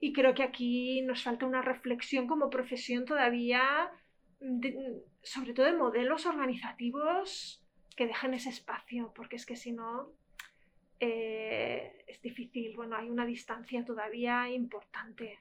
Y 0.00 0.12
creo 0.12 0.34
que 0.34 0.42
aquí 0.42 1.02
nos 1.02 1.22
falta 1.22 1.46
una 1.46 1.62
reflexión 1.62 2.26
como 2.26 2.50
profesión 2.50 3.04
todavía, 3.04 3.90
sobre 5.22 5.54
todo 5.54 5.66
de 5.66 5.72
modelos 5.72 6.26
organizativos 6.26 7.64
que 7.96 8.06
dejen 8.06 8.34
ese 8.34 8.50
espacio, 8.50 9.12
porque 9.14 9.36
es 9.36 9.46
que 9.46 9.56
si 9.56 9.72
no, 9.72 10.12
eh, 11.04 12.04
es 12.06 12.22
difícil, 12.22 12.76
bueno, 12.76 12.94
hay 12.94 13.10
una 13.10 13.26
distancia 13.26 13.84
todavía 13.84 14.48
importante. 14.48 15.40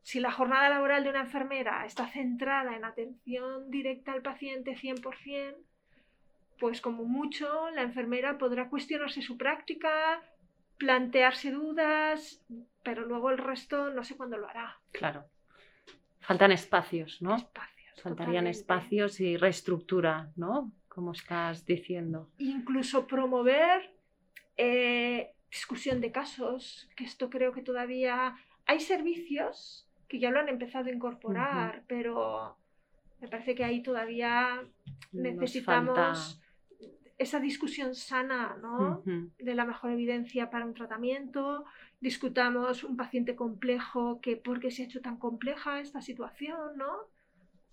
Si 0.00 0.18
la 0.18 0.32
jornada 0.32 0.70
laboral 0.70 1.04
de 1.04 1.10
una 1.10 1.20
enfermera 1.20 1.84
está 1.84 2.08
centrada 2.08 2.74
en 2.74 2.86
atención 2.86 3.70
directa 3.70 4.14
al 4.14 4.22
paciente 4.22 4.74
100%, 4.74 5.56
pues 6.58 6.80
como 6.80 7.04
mucho 7.04 7.68
la 7.72 7.82
enfermera 7.82 8.38
podrá 8.38 8.70
cuestionarse 8.70 9.20
su 9.20 9.36
práctica, 9.36 10.22
plantearse 10.78 11.50
dudas, 11.50 12.42
pero 12.82 13.04
luego 13.04 13.28
el 13.28 13.36
resto 13.36 13.90
no 13.90 14.04
sé 14.04 14.16
cuándo 14.16 14.38
lo 14.38 14.48
hará. 14.48 14.80
Claro. 14.90 15.26
Faltan 16.20 16.50
espacios, 16.50 17.20
¿no? 17.20 17.36
Espacios. 17.36 18.00
Faltarían 18.00 18.46
espacios 18.46 19.20
y 19.20 19.36
reestructura, 19.36 20.32
¿no? 20.36 20.72
Como 20.88 21.12
estás 21.12 21.66
diciendo. 21.66 22.30
Incluso 22.38 23.06
promover 23.06 23.92
eh, 24.56 25.32
discusión 25.50 26.00
de 26.00 26.12
casos, 26.12 26.88
que 26.96 27.04
esto 27.04 27.30
creo 27.30 27.52
que 27.52 27.62
todavía 27.62 28.36
hay 28.66 28.80
servicios 28.80 29.88
que 30.08 30.18
ya 30.18 30.30
lo 30.30 30.40
han 30.40 30.48
empezado 30.48 30.86
a 30.86 30.92
incorporar, 30.92 31.84
pero 31.86 32.56
me 33.20 33.28
parece 33.28 33.54
que 33.54 33.64
ahí 33.64 33.82
todavía 33.82 34.62
necesitamos 35.12 36.40
esa 37.18 37.38
discusión 37.38 37.94
sana 37.94 38.56
¿no? 38.60 39.02
de 39.04 39.54
la 39.54 39.64
mejor 39.64 39.92
evidencia 39.92 40.50
para 40.50 40.64
un 40.64 40.74
tratamiento 40.74 41.64
discutamos 42.02 42.82
un 42.82 42.96
paciente 42.96 43.36
complejo, 43.36 44.20
que 44.20 44.36
por 44.36 44.58
qué 44.58 44.72
se 44.72 44.82
ha 44.82 44.86
hecho 44.86 45.00
tan 45.00 45.18
compleja 45.18 45.78
esta 45.78 46.02
situación, 46.02 46.76
¿no? 46.76 46.92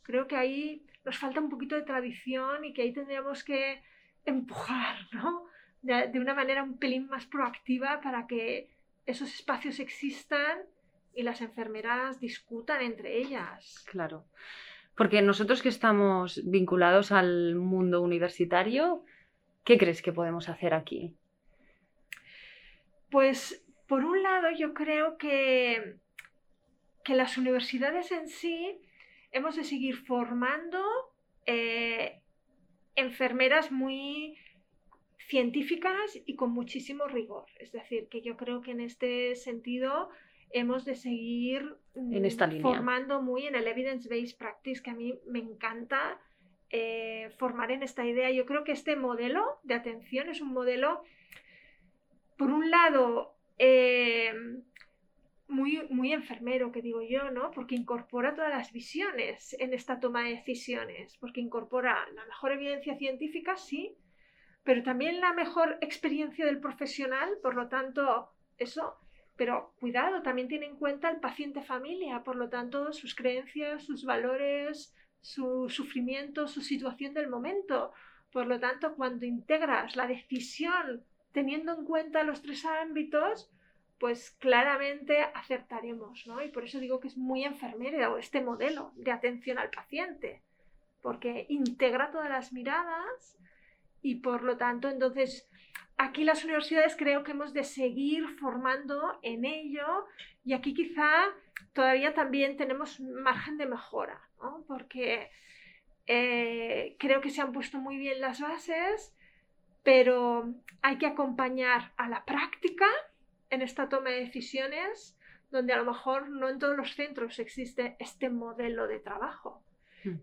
Creo 0.04 0.28
que 0.28 0.36
ahí 0.36 0.86
nos 1.04 1.18
falta 1.18 1.42
un 1.42 1.50
poquito 1.50 1.76
de 1.76 1.82
tradición 1.82 2.64
y 2.64 2.72
que 2.72 2.84
ahí 2.84 2.94
tendríamos 2.94 3.44
que 3.44 3.82
empujar, 4.26 4.98
¿no? 5.14 5.46
De, 5.82 6.08
de 6.08 6.20
una 6.20 6.34
manera 6.34 6.64
un 6.64 6.78
pelín 6.78 7.08
más 7.08 7.26
proactiva 7.26 8.02
para 8.02 8.28
que 8.28 8.70
esos 9.06 9.34
espacios 9.34 9.80
existan 9.80 10.60
y 11.14 11.24
las 11.24 11.42
enfermeras 11.42 12.20
discutan 12.20 12.82
entre 12.82 13.18
ellas. 13.18 13.84
Claro. 13.90 14.26
Porque 14.96 15.22
nosotros 15.22 15.62
que 15.62 15.70
estamos 15.70 16.42
vinculados 16.46 17.12
al 17.12 17.56
mundo 17.56 18.02
universitario, 18.02 19.04
¿qué 19.64 19.78
crees 19.78 20.02
que 20.02 20.12
podemos 20.12 20.50
hacer 20.50 20.74
aquí? 20.74 21.16
Pues 23.10 23.66
por 23.88 24.06
un 24.06 24.22
lado 24.22 24.50
yo 24.52 24.74
creo 24.74 25.18
que, 25.18 25.96
que 27.04 27.16
las 27.16 27.38
universidades 27.38 28.12
en 28.12 28.28
sí 28.28 28.80
hemos 29.32 29.56
de 29.56 29.64
seguir 29.64 29.96
formando 29.96 30.84
eh, 31.46 32.22
enfermeras 32.96 33.72
muy 33.72 34.38
científicas 35.30 36.20
y 36.26 36.36
con 36.36 36.52
muchísimo 36.52 37.08
rigor. 37.08 37.46
Es 37.60 37.72
decir, 37.72 38.10
que 38.10 38.22
yo 38.22 38.36
creo 38.36 38.62
que 38.62 38.72
en 38.72 38.82
este 38.82 39.36
sentido 39.36 40.10
hemos 40.50 40.86
de 40.86 40.96
seguir 40.96 41.78
mm, 41.96 42.62
formando 42.62 43.22
muy 43.22 43.46
en 43.46 43.56
el 43.56 43.68
evidence-based 43.68 44.38
practice, 44.38 44.82
que 44.82 44.90
a 44.90 44.96
mí 44.96 45.14
me 45.28 45.38
encanta 45.38 46.20
eh, 46.72 47.30
formar 47.38 47.72
en 47.72 47.84
esta 47.84 48.06
idea. 48.06 48.32
Yo 48.32 48.48
creo 48.48 48.64
que 48.64 48.72
este 48.72 48.96
modelo 48.96 49.60
de 49.64 49.76
atención 49.76 50.30
es 50.30 50.42
un 50.42 50.52
modelo, 50.52 51.04
por 52.36 52.50
un 52.50 52.72
lado, 52.72 53.36
eh, 53.60 54.34
muy, 55.48 55.84
muy 55.92 56.12
enfermero, 56.12 56.72
que 56.72 56.82
digo 56.82 57.04
yo, 57.04 57.30
¿no? 57.30 57.52
Porque 57.52 57.76
incorpora 57.76 58.34
todas 58.34 58.50
las 58.50 58.72
visiones 58.72 59.56
en 59.60 59.76
esta 59.76 60.00
toma 60.00 60.24
de 60.24 60.32
decisiones, 60.32 61.18
porque 61.18 61.42
incorpora 61.42 62.08
la 62.16 62.26
mejor 62.26 62.54
evidencia 62.54 62.98
científica, 62.98 63.58
sí, 63.58 63.96
pero 64.64 64.84
también 64.84 65.22
la 65.22 65.34
mejor 65.34 65.78
experiencia 65.82 66.46
del 66.46 66.60
profesional, 66.60 67.38
por 67.42 67.56
lo 67.56 67.68
tanto, 67.68 68.32
eso, 68.58 68.98
pero 69.36 69.74
cuidado, 69.80 70.22
también 70.22 70.48
tiene 70.48 70.66
en 70.66 70.76
cuenta 70.76 71.10
el 71.10 71.20
paciente 71.20 71.62
familia, 71.62 72.24
por 72.24 72.36
lo 72.36 72.50
tanto, 72.50 72.92
sus 72.94 73.16
creencias, 73.16 73.84
sus 73.84 74.04
valores, 74.04 74.94
su 75.22 75.70
sufrimiento, 75.70 76.48
su 76.48 76.62
situación 76.62 77.14
del 77.14 77.30
momento. 77.30 77.94
Por 78.32 78.48
lo 78.48 78.60
tanto, 78.60 78.96
cuando 78.96 79.26
integras 79.26 79.96
la 79.96 80.08
decisión 80.08 81.04
teniendo 81.32 81.74
en 81.74 81.86
cuenta 81.86 82.24
los 82.24 82.42
tres 82.42 82.66
ámbitos, 82.66 83.50
pues 84.00 84.32
claramente 84.40 85.22
acertaremos, 85.34 86.26
¿no? 86.26 86.42
Y 86.42 86.50
por 86.50 86.64
eso 86.64 86.80
digo 86.80 87.00
que 87.00 87.10
es 87.10 87.18
muy 87.18 87.44
enfermera 87.44 88.18
este 88.18 88.42
modelo 88.42 88.92
de 88.96 89.12
atención 89.12 89.58
al 89.58 89.70
paciente, 89.70 90.42
porque 91.02 91.46
integra 91.50 92.10
todas 92.12 92.30
las 92.30 92.54
miradas 92.54 93.38
y 94.02 94.16
por 94.16 94.44
lo 94.44 94.58
tanto, 94.58 94.90
entonces, 94.90 95.50
aquí 95.98 96.24
las 96.24 96.44
universidades 96.44 96.96
creo 96.96 97.24
que 97.24 97.32
hemos 97.32 97.54
de 97.54 97.64
seguir 97.64 98.28
formando 98.40 99.20
en 99.22 99.46
ello 99.46 100.06
y 100.44 100.54
aquí 100.54 100.74
quizá 100.74 101.26
todavía 101.74 102.14
también 102.14 102.58
tenemos 102.58 103.00
margen 103.00 103.58
de 103.58 103.66
mejora, 103.66 104.22
¿no? 104.42 104.64
Porque 104.68 105.30
eh, 106.08 106.96
creo 107.00 107.22
que 107.22 107.30
se 107.30 107.42
han 107.42 107.52
puesto 107.52 107.78
muy 107.78 107.98
bien 107.98 108.22
las 108.22 108.42
bases, 108.42 109.16
pero 109.84 110.54
hay 110.82 110.98
que 110.98 111.08
acompañar 111.08 111.94
a 111.98 112.10
la 112.10 112.26
práctica 112.26 112.88
en 113.50 113.62
esta 113.62 113.90
toma 113.90 114.10
de 114.10 114.22
decisiones 114.22 115.18
donde 115.52 115.74
a 115.74 115.78
lo 115.78 115.86
mejor 115.86 116.30
no 116.30 116.48
en 116.48 116.60
todos 116.60 116.78
los 116.78 116.96
centros 116.96 117.40
existe 117.40 117.96
este 118.00 118.30
modelo 118.30 118.88
de 118.88 119.00
trabajo. 119.00 119.64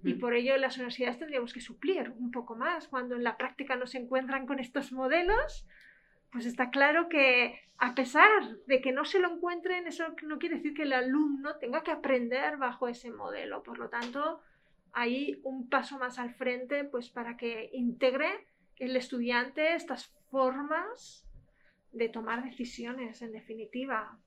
Y 0.03 0.15
por 0.15 0.35
ello 0.35 0.57
las 0.57 0.77
universidades 0.77 1.19
tendríamos 1.19 1.53
que 1.53 1.61
suplir 1.61 2.11
un 2.11 2.31
poco 2.31 2.57
más. 2.57 2.89
Cuando 2.89 3.15
en 3.17 3.25
la 3.25 3.37
práctica 3.37 3.77
no 3.77 3.87
se 3.87 3.99
encuentran 3.99 4.47
con 4.47 4.59
estos 4.59 4.93
modelos, 4.93 5.67
pues 6.33 6.47
está 6.47 6.71
claro 6.71 7.09
que 7.09 7.61
a 7.79 7.95
pesar 7.95 8.59
de 8.67 8.81
que 8.81 8.93
no 8.93 9.05
se 9.05 9.19
lo 9.19 9.33
encuentren, 9.33 9.87
eso 9.87 10.15
no 10.23 10.39
quiere 10.39 10.57
decir 10.57 10.75
que 10.75 10.83
el 10.83 10.93
alumno 10.93 11.57
tenga 11.57 11.83
que 11.83 11.91
aprender 11.91 12.57
bajo 12.57 12.89
ese 12.89 13.11
modelo. 13.11 13.63
Por 13.63 13.79
lo 13.79 13.89
tanto, 13.89 14.41
hay 14.93 15.41
un 15.43 15.69
paso 15.69 15.99
más 15.99 16.19
al 16.19 16.35
frente 16.35 16.85
pues 16.85 17.11
para 17.11 17.37
que 17.37 17.71
integre 17.73 18.47
el 18.77 18.97
estudiante 18.97 19.75
estas 19.75 20.07
formas 20.31 21.27
de 21.93 22.09
tomar 22.09 22.45
decisiones, 22.45 23.23
en 23.23 23.33
definitiva. 23.33 24.19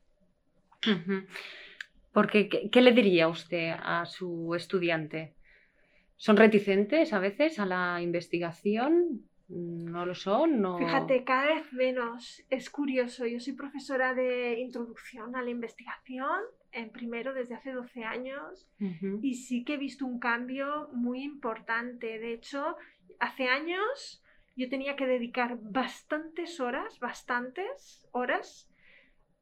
Porque, 2.14 2.50
¿qué, 2.72 2.82
le 2.82 2.92
diría 2.92 3.28
usted 3.28 3.76
a 3.82 4.06
su 4.06 4.56
estudiante? 4.56 5.34
¿Son 6.20 6.36
reticentes 6.36 7.14
a 7.14 7.20
veces 7.20 7.60
a 7.60 7.66
la 7.66 8.02
investigación? 8.02 9.22
¿No 9.48 10.06
lo 10.06 10.14
son? 10.14 10.60
No... 10.60 10.78
Fíjate, 10.78 11.24
cada 11.24 11.46
vez 11.46 11.72
menos. 11.72 12.44
Es 12.50 12.70
curioso. 12.70 13.26
Yo 13.26 13.40
soy 13.40 13.54
profesora 13.54 14.14
de 14.14 14.60
introducción 14.60 15.38
a 15.38 15.42
la 15.42 15.50
investigación 15.50 16.42
en 16.74 16.90
primero 16.90 17.34
desde 17.34 17.56
hace 17.56 17.72
12 17.72 18.04
años 18.04 18.68
y 19.22 19.36
sí 19.36 19.64
que 19.64 19.76
he 19.76 19.78
visto 19.78 20.06
un 20.06 20.20
cambio 20.20 20.90
muy 20.92 21.24
importante. 21.24 22.20
De 22.20 22.34
hecho, 22.34 22.76
hace 23.20 23.48
años 23.48 24.22
yo 24.58 24.68
tenía 24.68 24.98
que 24.98 25.08
dedicar 25.08 25.58
bastantes 25.62 26.60
horas, 26.60 27.00
bastantes 27.00 28.06
horas 28.12 28.70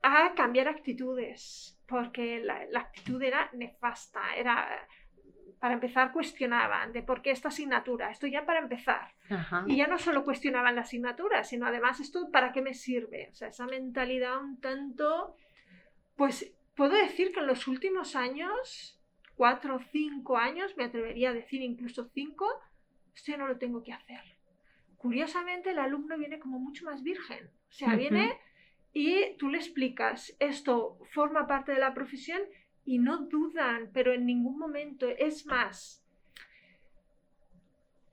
a 0.03 0.35
cambiar 0.35 0.67
actitudes, 0.67 1.81
porque 1.87 2.39
la, 2.39 2.67
actitud 2.79 3.19
era 3.23 3.49
nefasta, 3.53 4.35
era, 4.35 4.87
para 5.59 5.73
empezar, 5.73 6.11
cuestionaban 6.11 6.93
de 6.93 7.03
por 7.03 7.21
qué 7.21 7.31
esta 7.31 7.47
asignatura, 7.47 8.11
esto 8.11 8.27
ya 8.27 8.45
para 8.45 8.59
empezar. 8.59 9.13
Y 9.65 9.77
ya 9.77 9.87
no 9.87 9.97
solo 9.97 10.23
cuestionaban 10.23 10.75
la 10.75 10.81
asignatura, 10.81 11.43
sino 11.43 11.65
además 11.65 11.99
esto 11.99 12.29
para 12.31 12.51
qué 12.51 12.61
me 12.61 12.73
sirve. 12.73 13.29
O 13.31 13.35
sea, 13.35 13.47
esa 13.49 13.65
mentalidad 13.65 14.41
un 14.41 14.59
tanto, 14.59 15.35
pues 16.15 16.53
puedo 16.75 16.95
decir 16.95 17.31
que 17.31 17.39
en 17.39 17.47
los 17.47 17.67
últimos 17.67 18.15
años, 18.15 19.01
cuatro 19.35 19.75
o 19.75 19.79
cinco 19.91 20.37
años, 20.37 20.77
me 20.77 20.85
atrevería 20.85 21.29
a 21.29 21.33
decir 21.33 21.61
incluso 21.61 22.09
cinco, 22.13 22.47
esto 23.15 23.31
ya 23.31 23.37
no 23.37 23.47
lo 23.47 23.57
tengo 23.57 23.83
que 23.83 23.93
hacer 23.93 24.37
curiosamente 24.97 25.69
el 25.69 25.79
alumno 25.79 26.17
viene 26.17 26.39
como 26.39 26.59
mucho 26.59 26.85
más 26.85 27.03
virgen. 27.03 27.49
O 27.69 27.71
sea, 27.71 27.95
viene 27.95 28.37
y 28.93 29.37
tú 29.37 29.49
le 29.49 29.57
explicas, 29.57 30.35
esto 30.39 30.99
forma 31.11 31.47
parte 31.47 31.71
de 31.71 31.79
la 31.79 31.93
profesión 31.93 32.41
y 32.87 32.99
no 32.99 33.17
dudan, 33.17 33.89
pero 33.93 34.13
en 34.13 34.25
ningún 34.25 34.57
momento. 34.57 35.07
Es 35.07 35.45
más, 35.45 36.01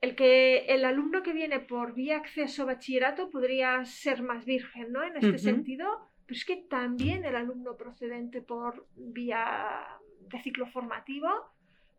el 0.01 0.15
que 0.15 0.65
el 0.65 0.83
alumno 0.83 1.23
que 1.23 1.31
viene 1.31 1.61
por 1.61 1.93
vía 1.93 2.17
acceso 2.17 2.65
bachillerato 2.65 3.29
podría 3.29 3.83
ser 3.85 4.21
más 4.21 4.45
virgen, 4.45 4.91
¿no? 4.91 5.01
En 5.01 5.15
este 5.15 5.37
sentido, 5.37 5.87
pero 6.25 6.37
es 6.37 6.43
que 6.43 6.57
también 6.57 7.23
el 7.23 7.37
alumno 7.37 7.77
procedente 7.77 8.41
por 8.41 8.85
vía 8.97 9.87
de 10.29 10.41
ciclo 10.41 10.67
formativo 10.67 11.29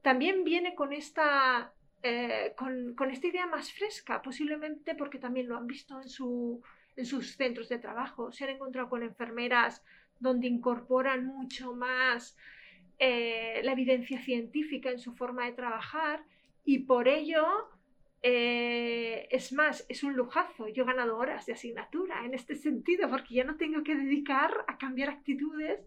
también 0.02 0.44
viene 0.44 0.74
con 0.74 0.92
esta 0.92 1.72
eh, 2.02 2.54
con, 2.56 3.10
esta 3.10 3.26
idea 3.26 3.46
más 3.46 3.72
fresca, 3.72 4.20
posiblemente 4.20 4.94
porque 4.94 5.18
también 5.18 5.48
lo 5.48 5.56
han 5.56 5.66
visto 5.66 6.00
en, 6.00 6.08
su, 6.10 6.62
en 6.94 7.06
sus 7.06 7.36
centros 7.36 7.70
de 7.70 7.78
trabajo, 7.78 8.30
se 8.30 8.44
han 8.44 8.50
encontrado 8.50 8.90
con 8.90 9.02
enfermeras 9.02 9.82
donde 10.20 10.46
incorporan 10.46 11.24
mucho 11.26 11.74
más 11.74 12.36
eh, 12.98 13.60
la 13.62 13.72
evidencia 13.72 14.20
científica 14.20 14.90
en 14.90 14.98
su 14.98 15.14
forma 15.14 15.46
de 15.46 15.52
trabajar 15.52 16.24
y 16.64 16.80
por 16.80 17.08
ello 17.08 17.44
eh, 18.22 19.28
es 19.30 19.52
más, 19.52 19.84
es 19.88 20.02
un 20.02 20.14
lujazo. 20.14 20.68
Yo 20.68 20.82
he 20.82 20.86
ganado 20.86 21.16
horas 21.16 21.46
de 21.46 21.52
asignatura 21.52 22.24
en 22.24 22.34
este 22.34 22.56
sentido 22.56 23.08
porque 23.08 23.34
ya 23.34 23.44
no 23.44 23.56
tengo 23.56 23.82
que 23.82 23.94
dedicar 23.94 24.64
a 24.66 24.78
cambiar 24.78 25.10
actitudes 25.10 25.80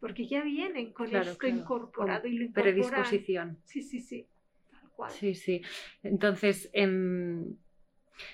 porque 0.00 0.26
ya 0.26 0.42
vienen 0.42 0.92
con 0.92 1.14
esto 1.14 1.46
incorporado 1.46 2.28
y 2.28 2.32
lo 2.32 2.44
incorporan. 2.44 2.74
Predisposición. 2.74 3.58
Sí, 3.64 3.82
sí, 3.82 4.00
sí. 4.00 4.26
Sí, 5.08 5.34
sí. 5.34 5.62
Entonces, 6.02 6.70
em, 6.72 7.56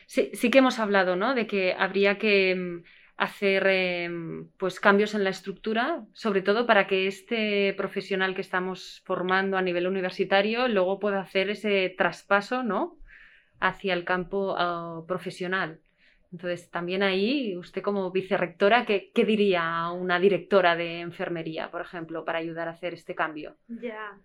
sí, 0.06 0.50
que 0.50 0.58
hemos 0.58 0.78
hablado, 0.78 1.16
¿no? 1.16 1.34
De 1.34 1.46
que 1.46 1.72
habría 1.72 2.18
que 2.18 2.50
em, 2.50 2.82
hacer 3.22 3.66
em, 3.66 4.48
pues 4.58 4.80
cambios 4.80 5.14
en 5.14 5.24
la 5.24 5.30
estructura, 5.30 6.04
sobre 6.12 6.42
todo 6.42 6.66
para 6.66 6.86
que 6.86 7.06
este 7.06 7.74
profesional 7.76 8.34
que 8.34 8.40
estamos 8.40 9.02
formando 9.04 9.56
a 9.56 9.62
nivel 9.62 9.86
universitario 9.86 10.68
luego 10.68 10.98
pueda 10.98 11.20
hacer 11.20 11.50
ese 11.50 11.94
traspaso, 11.96 12.62
¿no? 12.62 12.98
hacia 13.60 13.94
el 13.94 14.04
campo 14.04 14.56
ah, 14.58 15.04
profesional. 15.06 15.80
Entonces, 16.32 16.70
también 16.70 17.02
ahí, 17.02 17.56
usted 17.56 17.82
como 17.82 18.10
vicerrectora, 18.10 18.84
¿qué, 18.86 19.12
¿qué, 19.14 19.24
diría 19.24 19.62
a 19.78 19.92
una 19.92 20.18
directora 20.18 20.74
de 20.74 21.00
enfermería, 21.00 21.70
por 21.70 21.82
ejemplo, 21.82 22.24
para 22.24 22.38
ayudar 22.38 22.66
a 22.66 22.72
hacer 22.72 22.94
este 22.94 23.14
cambio? 23.14 23.54
Ya. 23.68 24.18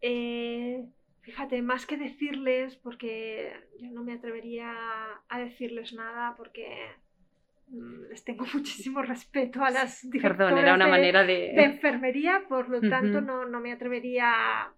Eh, 0.00 0.84
Fíjate, 1.28 1.60
más 1.60 1.84
que 1.84 1.98
decirles, 1.98 2.76
porque 2.76 3.52
yo 3.78 3.90
no 3.90 4.02
me 4.02 4.14
atrevería 4.14 4.72
a 5.28 5.38
decirles 5.38 5.92
nada, 5.92 6.34
porque 6.38 6.66
les 8.10 8.24
tengo 8.24 8.44
muchísimo 8.54 9.02
respeto 9.02 9.62
a 9.64 9.70
las 9.70 10.02
directoras 10.10 10.38
Perdón, 10.48 10.58
era 10.58 10.74
una 10.74 10.86
de, 10.86 10.90
manera 10.90 11.22
de... 11.24 11.52
de 11.54 11.64
enfermería, 11.64 12.42
por 12.48 12.68
lo 12.68 12.80
tanto 12.80 13.18
Ujú. 13.18 13.26
no, 13.26 13.44
no 13.46 13.60
me 13.60 13.72
atrevería 13.72 14.72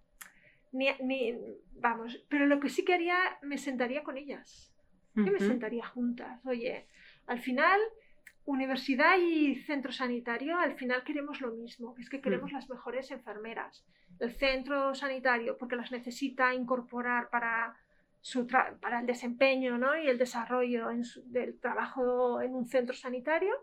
ni, 0.73 0.87
ni- 1.01 1.37
vamos, 1.75 2.23
pero 2.29 2.45
lo 2.47 2.59
que 2.59 2.69
sí 2.69 2.83
que 2.85 2.93
haría, 2.93 3.17
me 3.41 3.57
sentaría 3.57 4.03
con 4.03 4.17
ellas, 4.17 4.73
yo 5.15 5.23
me 5.25 5.31
Ujú. 5.37 5.45
sentaría 5.45 5.85
juntas. 5.85 6.39
Oye, 6.45 6.87
al 7.27 7.39
final, 7.39 7.79
universidad 8.45 9.17
y 9.19 9.55
centro 9.55 9.91
sanitario, 9.91 10.57
al 10.57 10.75
final 10.75 11.03
queremos 11.03 11.41
lo 11.41 11.51
mismo, 11.51 11.95
es 11.99 12.09
que 12.09 12.21
queremos 12.21 12.51
las 12.51 12.69
mejores 12.69 13.11
enfermeras. 13.11 13.85
El 14.19 14.31
centro 14.31 14.93
sanitario, 14.95 15.57
porque 15.57 15.75
las 15.75 15.91
necesita 15.91 16.53
incorporar 16.53 17.29
para, 17.29 17.75
su 18.21 18.45
para 18.47 18.99
el 18.99 19.05
desempeño 19.07 19.77
¿no? 19.77 19.97
y 19.97 20.07
el 20.07 20.17
desarrollo 20.17 20.91
en 20.91 21.03
su- 21.03 21.23
del 21.31 21.59
trabajo 21.59 22.41
en 22.41 22.53
un 22.55 22.67
centro 22.67 22.95
sanitario. 22.95 23.53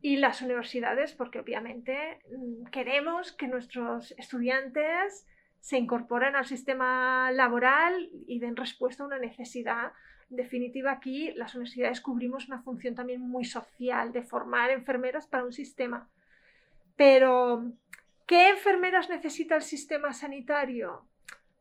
Y 0.00 0.16
las 0.16 0.42
universidades, 0.42 1.12
porque 1.14 1.38
obviamente 1.38 2.18
mm, 2.36 2.64
queremos 2.72 3.32
que 3.32 3.46
nuestros 3.46 4.12
estudiantes 4.18 5.26
se 5.60 5.78
incorporen 5.78 6.34
al 6.34 6.44
sistema 6.44 7.30
laboral 7.30 8.10
y 8.26 8.40
den 8.40 8.56
respuesta 8.56 9.04
a 9.04 9.06
una 9.06 9.18
necesidad. 9.20 9.92
En 10.28 10.36
definitiva, 10.38 10.90
aquí 10.90 11.30
las 11.36 11.54
universidades 11.54 12.00
cubrimos 12.00 12.48
una 12.48 12.62
función 12.62 12.96
también 12.96 13.20
muy 13.20 13.44
social 13.44 14.10
de 14.10 14.24
formar 14.24 14.70
enfermeras 14.70 15.28
para 15.28 15.44
un 15.44 15.52
sistema. 15.52 16.10
Pero, 16.96 17.70
¿qué 18.26 18.48
enfermeras 18.50 19.08
necesita 19.08 19.54
el 19.54 19.62
sistema 19.62 20.12
sanitario? 20.12 21.06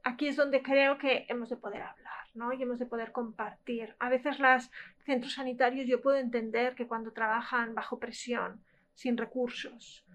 Aquí 0.03 0.27
es 0.27 0.35
donde 0.35 0.61
creo 0.61 0.97
que 0.97 1.25
hemos 1.29 1.49
de 1.49 1.57
poder 1.57 1.81
hablar, 1.81 2.25
¿no? 2.33 2.53
Y 2.53 2.61
hemos 2.61 2.79
de 2.79 2.85
poder 2.85 3.11
compartir. 3.11 3.95
A 3.99 4.09
veces 4.09 4.39
los 4.39 4.71
centros 5.05 5.33
sanitarios 5.33 5.87
yo 5.87 6.01
puedo 6.01 6.17
entender 6.17 6.75
que 6.75 6.87
cuando 6.87 7.11
trabajan 7.11 7.75
bajo 7.75 7.99
presión, 7.99 8.61
sin 8.93 9.17
recursos, 9.17 10.05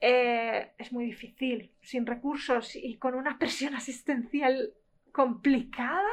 eh, 0.00 0.72
es 0.78 0.92
muy 0.92 1.06
difícil, 1.06 1.72
sin 1.82 2.06
recursos 2.06 2.76
y 2.76 2.96
con 2.96 3.14
una 3.14 3.38
presión 3.38 3.74
asistencial 3.82 4.72
complicada, 5.12 6.08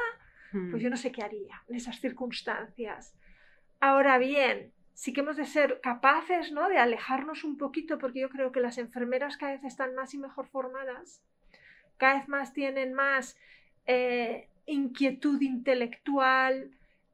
Mm. 0.52 0.70
pues 0.70 0.82
yo 0.82 0.90
no 0.90 0.96
sé 0.96 1.12
qué 1.12 1.22
haría 1.22 1.62
en 1.68 1.76
esas 1.76 2.00
circunstancias. 2.00 3.14
Ahora 3.80 4.18
bien, 4.18 4.72
sí 4.94 5.12
que 5.12 5.20
hemos 5.20 5.36
de 5.36 5.44
ser 5.44 5.80
capaces 5.82 6.52
¿no? 6.52 6.68
de 6.68 6.78
alejarnos 6.78 7.44
un 7.44 7.58
poquito, 7.58 7.98
porque 7.98 8.20
yo 8.20 8.30
creo 8.30 8.52
que 8.52 8.60
las 8.60 8.78
enfermeras 8.78 9.36
cada 9.36 9.52
vez 9.52 9.64
están 9.64 9.94
más 9.94 10.14
y 10.14 10.18
mejor 10.18 10.46
formadas, 10.46 11.22
cada 11.96 12.18
vez 12.18 12.28
más 12.28 12.52
tienen 12.52 12.94
más 12.94 13.38
eh, 13.86 14.48
inquietud 14.66 15.40
intelectual, 15.40 16.70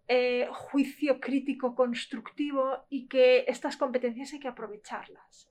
eh, 0.08 0.48
juicio 0.50 1.20
crítico 1.20 1.74
constructivo 1.74 2.84
y 2.90 3.06
que 3.06 3.44
estas 3.48 3.76
competencias 3.76 4.32
hay 4.32 4.40
que 4.40 4.48
aprovecharlas. 4.48 5.48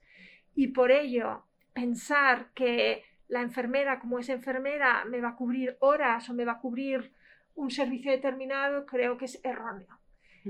Y 0.56 0.67
por 0.67 0.91
ello, 0.91 1.44
pensar 1.74 2.52
que 2.54 3.04
la 3.28 3.41
enfermera, 3.41 4.00
como 4.00 4.20
es 4.20 4.30
enfermera, 4.30 5.06
me 5.06 5.22
va 5.22 5.30
a 5.30 5.36
cubrir 5.36 5.78
horas 5.80 6.30
o 6.30 6.34
me 6.34 6.46
va 6.46 6.54
a 6.54 6.60
cubrir 6.60 7.12
un 7.56 7.72
servicio 7.72 8.12
determinado, 8.12 8.86
creo 8.86 9.17
que 9.17 9.26
es 9.26 9.39
erróneo. 9.44 10.00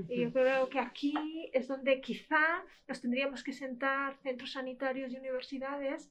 Y 0.08 0.22
yo 0.22 0.32
creo 0.32 0.68
que 0.70 0.78
aquí 0.78 1.50
es 1.52 1.68
donde 1.68 2.00
quizá 2.00 2.64
nos 2.88 3.02
tendríamos 3.02 3.44
que 3.44 3.52
sentar 3.52 4.16
centros 4.22 4.52
sanitarios 4.52 5.12
y 5.12 5.16
universidades 5.16 6.10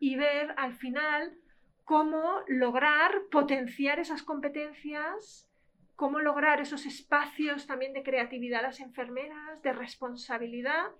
y 0.00 0.16
ver 0.16 0.54
al 0.56 0.74
final 0.74 1.36
cómo 1.84 2.42
lograr 2.46 3.12
potenciar 3.30 3.98
esas 3.98 4.22
competencias, 4.22 5.48
cómo 5.96 6.20
lograr 6.20 6.60
esos 6.60 6.86
espacios 6.86 7.66
también 7.66 7.92
de 7.92 8.02
creatividad 8.02 8.60
a 8.60 8.68
las 8.68 8.80
enfermeras, 8.80 9.62
de 9.62 9.72
responsabilidad 9.72 10.90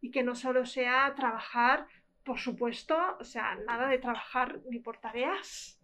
y 0.00 0.10
que 0.10 0.22
no 0.22 0.34
solo 0.34 0.64
sea 0.66 1.14
trabajar, 1.16 1.86
por 2.24 2.38
supuesto, 2.38 2.96
o 3.18 3.24
sea, 3.24 3.56
nada 3.66 3.88
de 3.88 3.98
trabajar 3.98 4.60
ni 4.70 4.78
por 4.78 4.98
tareas, 4.98 5.80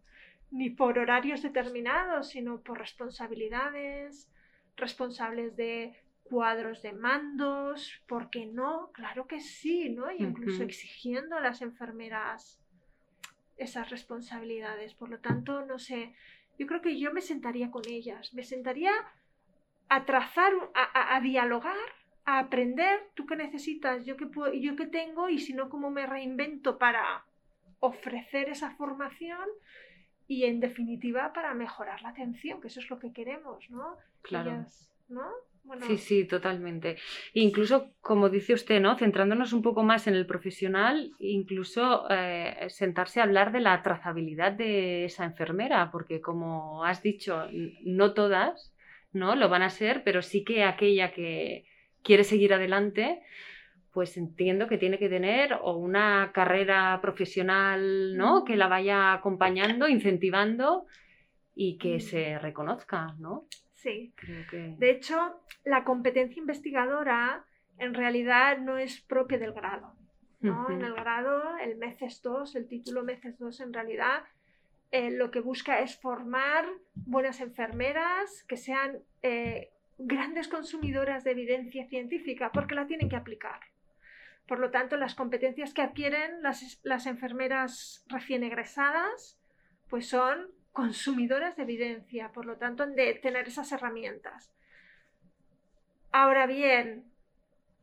ni 0.50 0.70
por 0.70 0.98
horarios 0.98 1.42
determinados, 1.42 2.28
sino 2.28 2.60
por 2.60 2.78
responsabilidades, 2.78 4.30
responsables 4.76 5.56
de 5.56 5.96
cuadros 6.22 6.80
de 6.82 6.92
mandos, 6.92 8.02
¿por 8.06 8.30
qué 8.30 8.46
no? 8.46 8.90
Claro 8.92 9.26
que 9.26 9.40
sí, 9.40 9.90
¿no? 9.90 10.10
Y 10.10 10.22
incluso 10.22 10.62
exigiendo 10.62 11.36
a 11.36 11.40
las 11.40 11.60
enfermeras 11.60 12.63
esas 13.56 13.90
responsabilidades. 13.90 14.94
Por 14.94 15.08
lo 15.10 15.18
tanto, 15.20 15.64
no 15.64 15.78
sé, 15.78 16.14
yo 16.58 16.66
creo 16.66 16.80
que 16.82 16.98
yo 16.98 17.12
me 17.12 17.20
sentaría 17.20 17.70
con 17.70 17.82
ellas, 17.88 18.32
me 18.34 18.42
sentaría 18.42 18.92
a 19.88 20.04
trazar, 20.04 20.52
a, 20.74 20.82
a- 20.82 21.16
a 21.16 21.20
dialogar, 21.20 21.76
a 22.24 22.38
aprender, 22.38 23.00
tú 23.14 23.26
qué 23.26 23.36
necesitas, 23.36 24.04
yo 24.04 24.16
qué, 24.16 24.26
puedo, 24.26 24.52
yo 24.54 24.76
qué 24.76 24.86
tengo 24.86 25.28
y 25.28 25.38
si 25.38 25.52
no, 25.52 25.68
cómo 25.68 25.90
me 25.90 26.06
reinvento 26.06 26.78
para 26.78 27.24
ofrecer 27.80 28.48
esa 28.48 28.70
formación 28.76 29.46
y 30.26 30.44
en 30.44 30.58
definitiva 30.60 31.32
para 31.34 31.52
mejorar 31.54 32.00
la 32.02 32.08
atención, 32.10 32.60
que 32.60 32.68
eso 32.68 32.80
es 32.80 32.88
lo 32.88 32.98
que 32.98 33.12
queremos, 33.12 33.68
¿no? 33.68 33.98
Claro. 34.22 34.50
Ellas, 34.50 34.90
¿no? 35.08 35.28
Bueno, 35.64 35.86
Sí, 35.86 35.96
sí, 35.96 36.24
totalmente. 36.24 36.96
Incluso, 37.32 37.90
como 38.00 38.28
dice 38.28 38.52
usted, 38.52 38.80
¿no? 38.80 38.96
Centrándonos 38.98 39.52
un 39.54 39.62
poco 39.62 39.82
más 39.82 40.06
en 40.06 40.14
el 40.14 40.26
profesional, 40.26 41.12
incluso 41.18 42.06
eh, 42.10 42.66
sentarse 42.68 43.20
a 43.20 43.24
hablar 43.24 43.50
de 43.50 43.60
la 43.60 43.82
trazabilidad 43.82 44.52
de 44.52 45.06
esa 45.06 45.24
enfermera, 45.24 45.90
porque 45.90 46.20
como 46.20 46.84
has 46.84 47.02
dicho, 47.02 47.46
no 47.82 48.12
todas, 48.12 48.74
¿no? 49.12 49.36
Lo 49.36 49.48
van 49.48 49.62
a 49.62 49.70
ser, 49.70 50.02
pero 50.04 50.20
sí 50.20 50.44
que 50.44 50.64
aquella 50.64 51.12
que 51.12 51.64
quiere 52.02 52.24
seguir 52.24 52.52
adelante, 52.52 53.22
pues 53.90 54.18
entiendo 54.18 54.68
que 54.68 54.76
tiene 54.76 54.98
que 54.98 55.08
tener 55.08 55.54
o 55.62 55.76
una 55.76 56.30
carrera 56.34 56.98
profesional, 57.00 58.16
¿no? 58.16 58.44
Que 58.44 58.56
la 58.56 58.68
vaya 58.68 59.14
acompañando, 59.14 59.88
incentivando 59.88 60.84
y 61.54 61.78
que 61.78 62.00
se 62.00 62.38
reconozca, 62.38 63.14
¿no? 63.18 63.46
Sí. 63.84 64.12
Creo 64.16 64.46
que... 64.50 64.74
De 64.78 64.90
hecho, 64.90 65.40
la 65.64 65.84
competencia 65.84 66.40
investigadora 66.40 67.44
en 67.78 67.94
realidad 67.94 68.58
no 68.58 68.78
es 68.78 69.00
propia 69.00 69.38
del 69.38 69.52
grado. 69.52 69.94
¿no? 70.40 70.68
En 70.68 70.82
el 70.82 70.94
grado, 70.94 71.56
el 71.58 71.76
MECES 71.76 72.20
2, 72.20 72.56
el 72.56 72.68
título 72.68 73.02
MECES 73.02 73.38
2 73.38 73.60
en 73.60 73.72
realidad 73.72 74.24
eh, 74.90 75.10
lo 75.10 75.30
que 75.30 75.40
busca 75.40 75.80
es 75.80 75.96
formar 75.96 76.66
buenas 76.94 77.40
enfermeras 77.40 78.44
que 78.44 78.58
sean 78.58 78.98
eh, 79.22 79.70
grandes 79.96 80.48
consumidoras 80.48 81.24
de 81.24 81.30
evidencia 81.30 81.86
científica 81.88 82.52
porque 82.52 82.74
la 82.74 82.86
tienen 82.86 83.08
que 83.08 83.16
aplicar. 83.16 83.60
Por 84.46 84.58
lo 84.58 84.70
tanto, 84.70 84.96
las 84.96 85.14
competencias 85.14 85.72
que 85.72 85.80
adquieren 85.80 86.42
las, 86.42 86.78
las 86.84 87.06
enfermeras 87.06 88.04
recién 88.08 88.44
egresadas 88.44 89.40
pues 89.88 90.08
son 90.08 90.50
consumidoras 90.74 91.56
de 91.56 91.62
evidencia, 91.62 92.32
por 92.32 92.44
lo 92.44 92.56
tanto 92.56 92.82
han 92.82 92.96
de 92.96 93.14
tener 93.14 93.46
esas 93.46 93.70
herramientas. 93.70 94.52
Ahora 96.10 96.46
bien, 96.46 97.04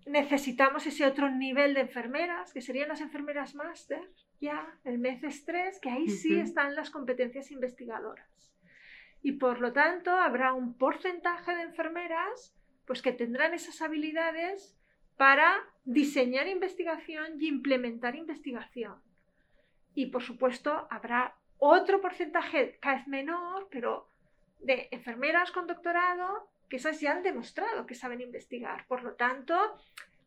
necesitamos 0.06 0.86
ese 0.86 1.06
otro 1.06 1.32
nivel 1.32 1.74
de 1.74 1.82
enfermeras, 1.82 2.54
que 2.54 2.62
serían 2.62 2.90
las 2.90 3.00
enfermeras 3.00 3.56
máster, 3.56 4.12
ya, 4.42 4.78
el 4.84 5.00
MECES 5.00 5.46
3, 5.46 5.80
que 5.80 5.90
ahí 5.90 6.10
sí 6.10 6.38
están 6.38 6.76
las 6.76 6.90
competencias 6.90 7.50
investigadoras. 7.50 8.52
Y 9.24 9.34
por 9.34 9.62
lo 9.62 9.72
tanto 9.72 10.12
habrá 10.12 10.54
un 10.54 10.78
porcentaje 10.78 11.56
de 11.56 11.64
enfermeras 11.64 12.56
pues 12.86 13.02
que 13.02 13.14
tendrán 13.14 13.54
esas 13.54 13.82
habilidades 13.82 14.76
para 15.16 15.64
diseñar 15.86 16.48
investigación 16.50 17.40
y 17.40 17.48
implementar 17.48 18.16
investigación. 18.16 18.96
Y 19.96 20.08
por 20.08 20.24
supuesto 20.24 20.88
habrá 20.90 21.38
otro 21.64 22.02
porcentaje 22.02 22.80
cada 22.82 22.98
vez 22.98 23.08
menor, 23.08 23.68
pero 23.70 24.08
de 24.60 24.88
enfermeras 24.90 25.52
con 25.52 25.68
doctorado 25.68 26.50
que 26.68 26.78
esas 26.78 27.00
ya 27.00 27.12
han 27.12 27.22
demostrado 27.22 27.86
que 27.86 27.94
saben 27.94 28.20
investigar. 28.20 28.88
Por 28.88 29.04
lo 29.04 29.14
tanto, 29.14 29.56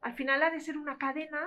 al 0.00 0.14
final 0.14 0.44
ha 0.44 0.50
de 0.50 0.60
ser 0.60 0.78
una 0.78 0.96
cadena 0.96 1.44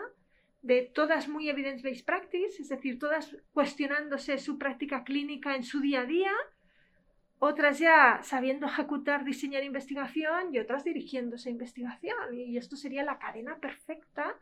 de 0.62 0.82
todas 0.82 1.30
muy 1.30 1.50
evidence-based 1.50 2.04
practice, 2.04 2.62
es 2.62 2.68
decir, 2.68 3.00
todas 3.00 3.38
cuestionándose 3.54 4.38
su 4.40 4.58
práctica 4.58 5.06
clínica 5.06 5.56
en 5.56 5.64
su 5.64 5.80
día 5.80 6.02
a 6.02 6.06
día, 6.06 6.34
otras 7.40 7.80
ya 7.80 8.20
sabiendo 8.24 8.66
ejecutar, 8.66 9.24
diseñar 9.24 9.64
investigación 9.64 10.54
y 10.54 10.60
otras 10.60 10.84
dirigiéndose 10.84 11.48
a 11.48 11.54
investigación. 11.54 12.34
Y 12.34 12.58
esto 12.58 12.76
sería 12.76 13.06
la 13.06 13.20
cadena 13.20 13.58
perfecta 13.60 14.36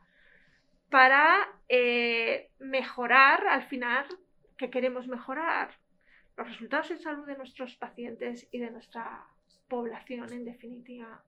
para 0.89 1.37
eh, 1.69 2.49
mejorar 2.57 3.45
al 3.47 3.63
final 3.63 4.07
que 4.57 4.69
queremos 4.69 5.07
mejorar 5.07 5.77
los 6.37 6.47
resultados 6.47 6.91
en 6.91 6.99
salud 6.99 7.25
de 7.25 7.37
nuestros 7.37 7.75
pacientes 7.75 8.47
y 8.51 8.59
de 8.59 8.71
nuestra 8.71 9.25
población 9.67 10.31
en 10.33 10.45
definitiva. 10.45 11.23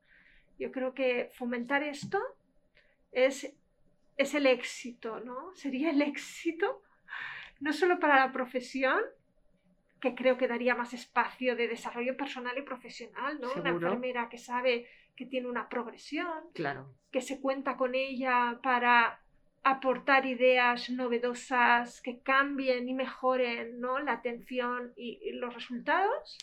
Yo 0.60 0.72
creo 0.72 0.94
que 0.94 1.30
fomentar 1.34 1.84
esto 1.84 2.20
es, 3.12 3.56
es 4.18 4.34
el 4.34 4.46
éxito, 4.46 5.20
¿no? 5.22 5.54
Sería 5.56 5.92
el 5.92 6.02
éxito 6.02 6.82
no 7.60 7.74
solo 7.74 8.00
para 8.00 8.18
la 8.26 8.32
profesión, 8.32 9.02
que 10.00 10.14
creo 10.14 10.38
que 10.38 10.48
daría 10.48 10.76
más 10.76 10.94
espacio 10.94 11.56
de 11.56 11.68
desarrollo 11.68 12.16
personal 12.16 12.56
y 12.58 12.62
profesional, 12.62 13.40
¿no? 13.42 13.52
Una 13.54 13.64
Seguro. 13.64 13.88
enfermera 13.88 14.30
que 14.30 14.38
sabe 14.38 14.88
que 15.16 15.26
tiene 15.26 15.48
una 15.48 15.68
progresión, 15.68 16.52
Claro. 16.54 16.94
que 17.12 17.22
se 17.22 17.42
cuenta 17.42 17.76
con 17.78 17.96
ella 17.96 18.60
para 18.62 19.20
aportar 19.70 20.26
ideas 20.26 20.90
novedosas 20.90 22.02
que 22.02 22.20
cambien 22.20 22.88
y 22.88 22.94
mejoren 22.94 23.80
¿no? 23.80 24.00
la 24.00 24.14
atención 24.14 24.94
y, 24.96 25.20
y 25.22 25.34
los 25.34 25.54
resultados. 25.54 26.38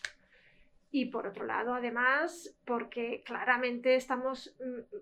Y 0.90 1.06
por 1.06 1.26
otro 1.26 1.44
lado, 1.44 1.74
además, 1.74 2.56
porque 2.64 3.22
claramente 3.24 3.96
estamos 3.96 4.54
mm, 4.60 4.96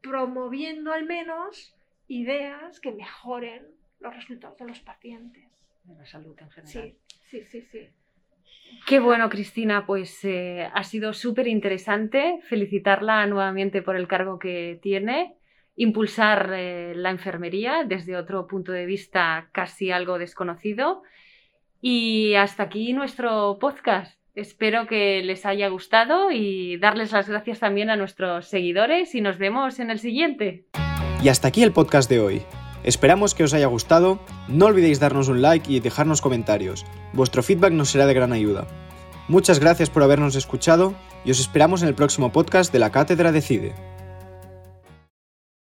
promoviendo 0.00 0.92
al 0.92 1.04
menos 1.04 1.74
ideas 2.08 2.80
que 2.80 2.92
mejoren 2.92 3.66
los 3.98 4.14
resultados 4.14 4.56
de 4.58 4.66
los 4.66 4.80
pacientes. 4.80 5.44
De 5.84 5.94
la 5.94 6.06
salud 6.06 6.36
en 6.40 6.50
general. 6.50 6.72
Sí, 6.72 6.98
sí, 7.28 7.44
sí, 7.44 7.62
sí. 7.62 7.88
Qué 8.86 9.00
bueno, 9.00 9.28
Cristina, 9.28 9.84
pues 9.86 10.24
eh, 10.24 10.68
ha 10.72 10.84
sido 10.84 11.12
súper 11.12 11.48
interesante 11.48 12.40
felicitarla 12.48 13.26
nuevamente 13.26 13.82
por 13.82 13.96
el 13.96 14.08
cargo 14.08 14.38
que 14.38 14.78
tiene, 14.80 15.36
impulsar 15.76 16.50
eh, 16.52 16.92
la 16.94 17.10
enfermería 17.10 17.84
desde 17.86 18.16
otro 18.16 18.46
punto 18.46 18.72
de 18.72 18.86
vista 18.86 19.48
casi 19.52 19.90
algo 19.90 20.18
desconocido. 20.18 21.02
Y 21.80 22.34
hasta 22.34 22.64
aquí 22.64 22.92
nuestro 22.92 23.58
podcast. 23.58 24.18
Espero 24.34 24.86
que 24.86 25.22
les 25.22 25.44
haya 25.44 25.68
gustado 25.68 26.30
y 26.30 26.76
darles 26.78 27.12
las 27.12 27.28
gracias 27.28 27.58
también 27.58 27.90
a 27.90 27.96
nuestros 27.96 28.46
seguidores 28.46 29.14
y 29.14 29.20
nos 29.20 29.38
vemos 29.38 29.80
en 29.80 29.90
el 29.90 29.98
siguiente. 29.98 30.66
Y 31.22 31.28
hasta 31.28 31.48
aquí 31.48 31.62
el 31.62 31.72
podcast 31.72 32.08
de 32.08 32.20
hoy. 32.20 32.42
Esperamos 32.84 33.34
que 33.34 33.44
os 33.44 33.52
haya 33.52 33.66
gustado, 33.66 34.20
no 34.48 34.66
olvidéis 34.66 35.00
darnos 35.00 35.28
un 35.28 35.42
like 35.42 35.70
y 35.70 35.80
dejarnos 35.80 36.22
comentarios, 36.22 36.86
vuestro 37.12 37.42
feedback 37.42 37.72
nos 37.72 37.90
será 37.90 38.06
de 38.06 38.14
gran 38.14 38.32
ayuda. 38.32 38.66
Muchas 39.28 39.60
gracias 39.60 39.90
por 39.90 40.02
habernos 40.02 40.34
escuchado 40.34 40.94
y 41.24 41.30
os 41.30 41.40
esperamos 41.40 41.82
en 41.82 41.88
el 41.88 41.94
próximo 41.94 42.32
podcast 42.32 42.72
de 42.72 42.78
la 42.78 42.90
Cátedra 42.90 43.32
Decide. 43.32 43.74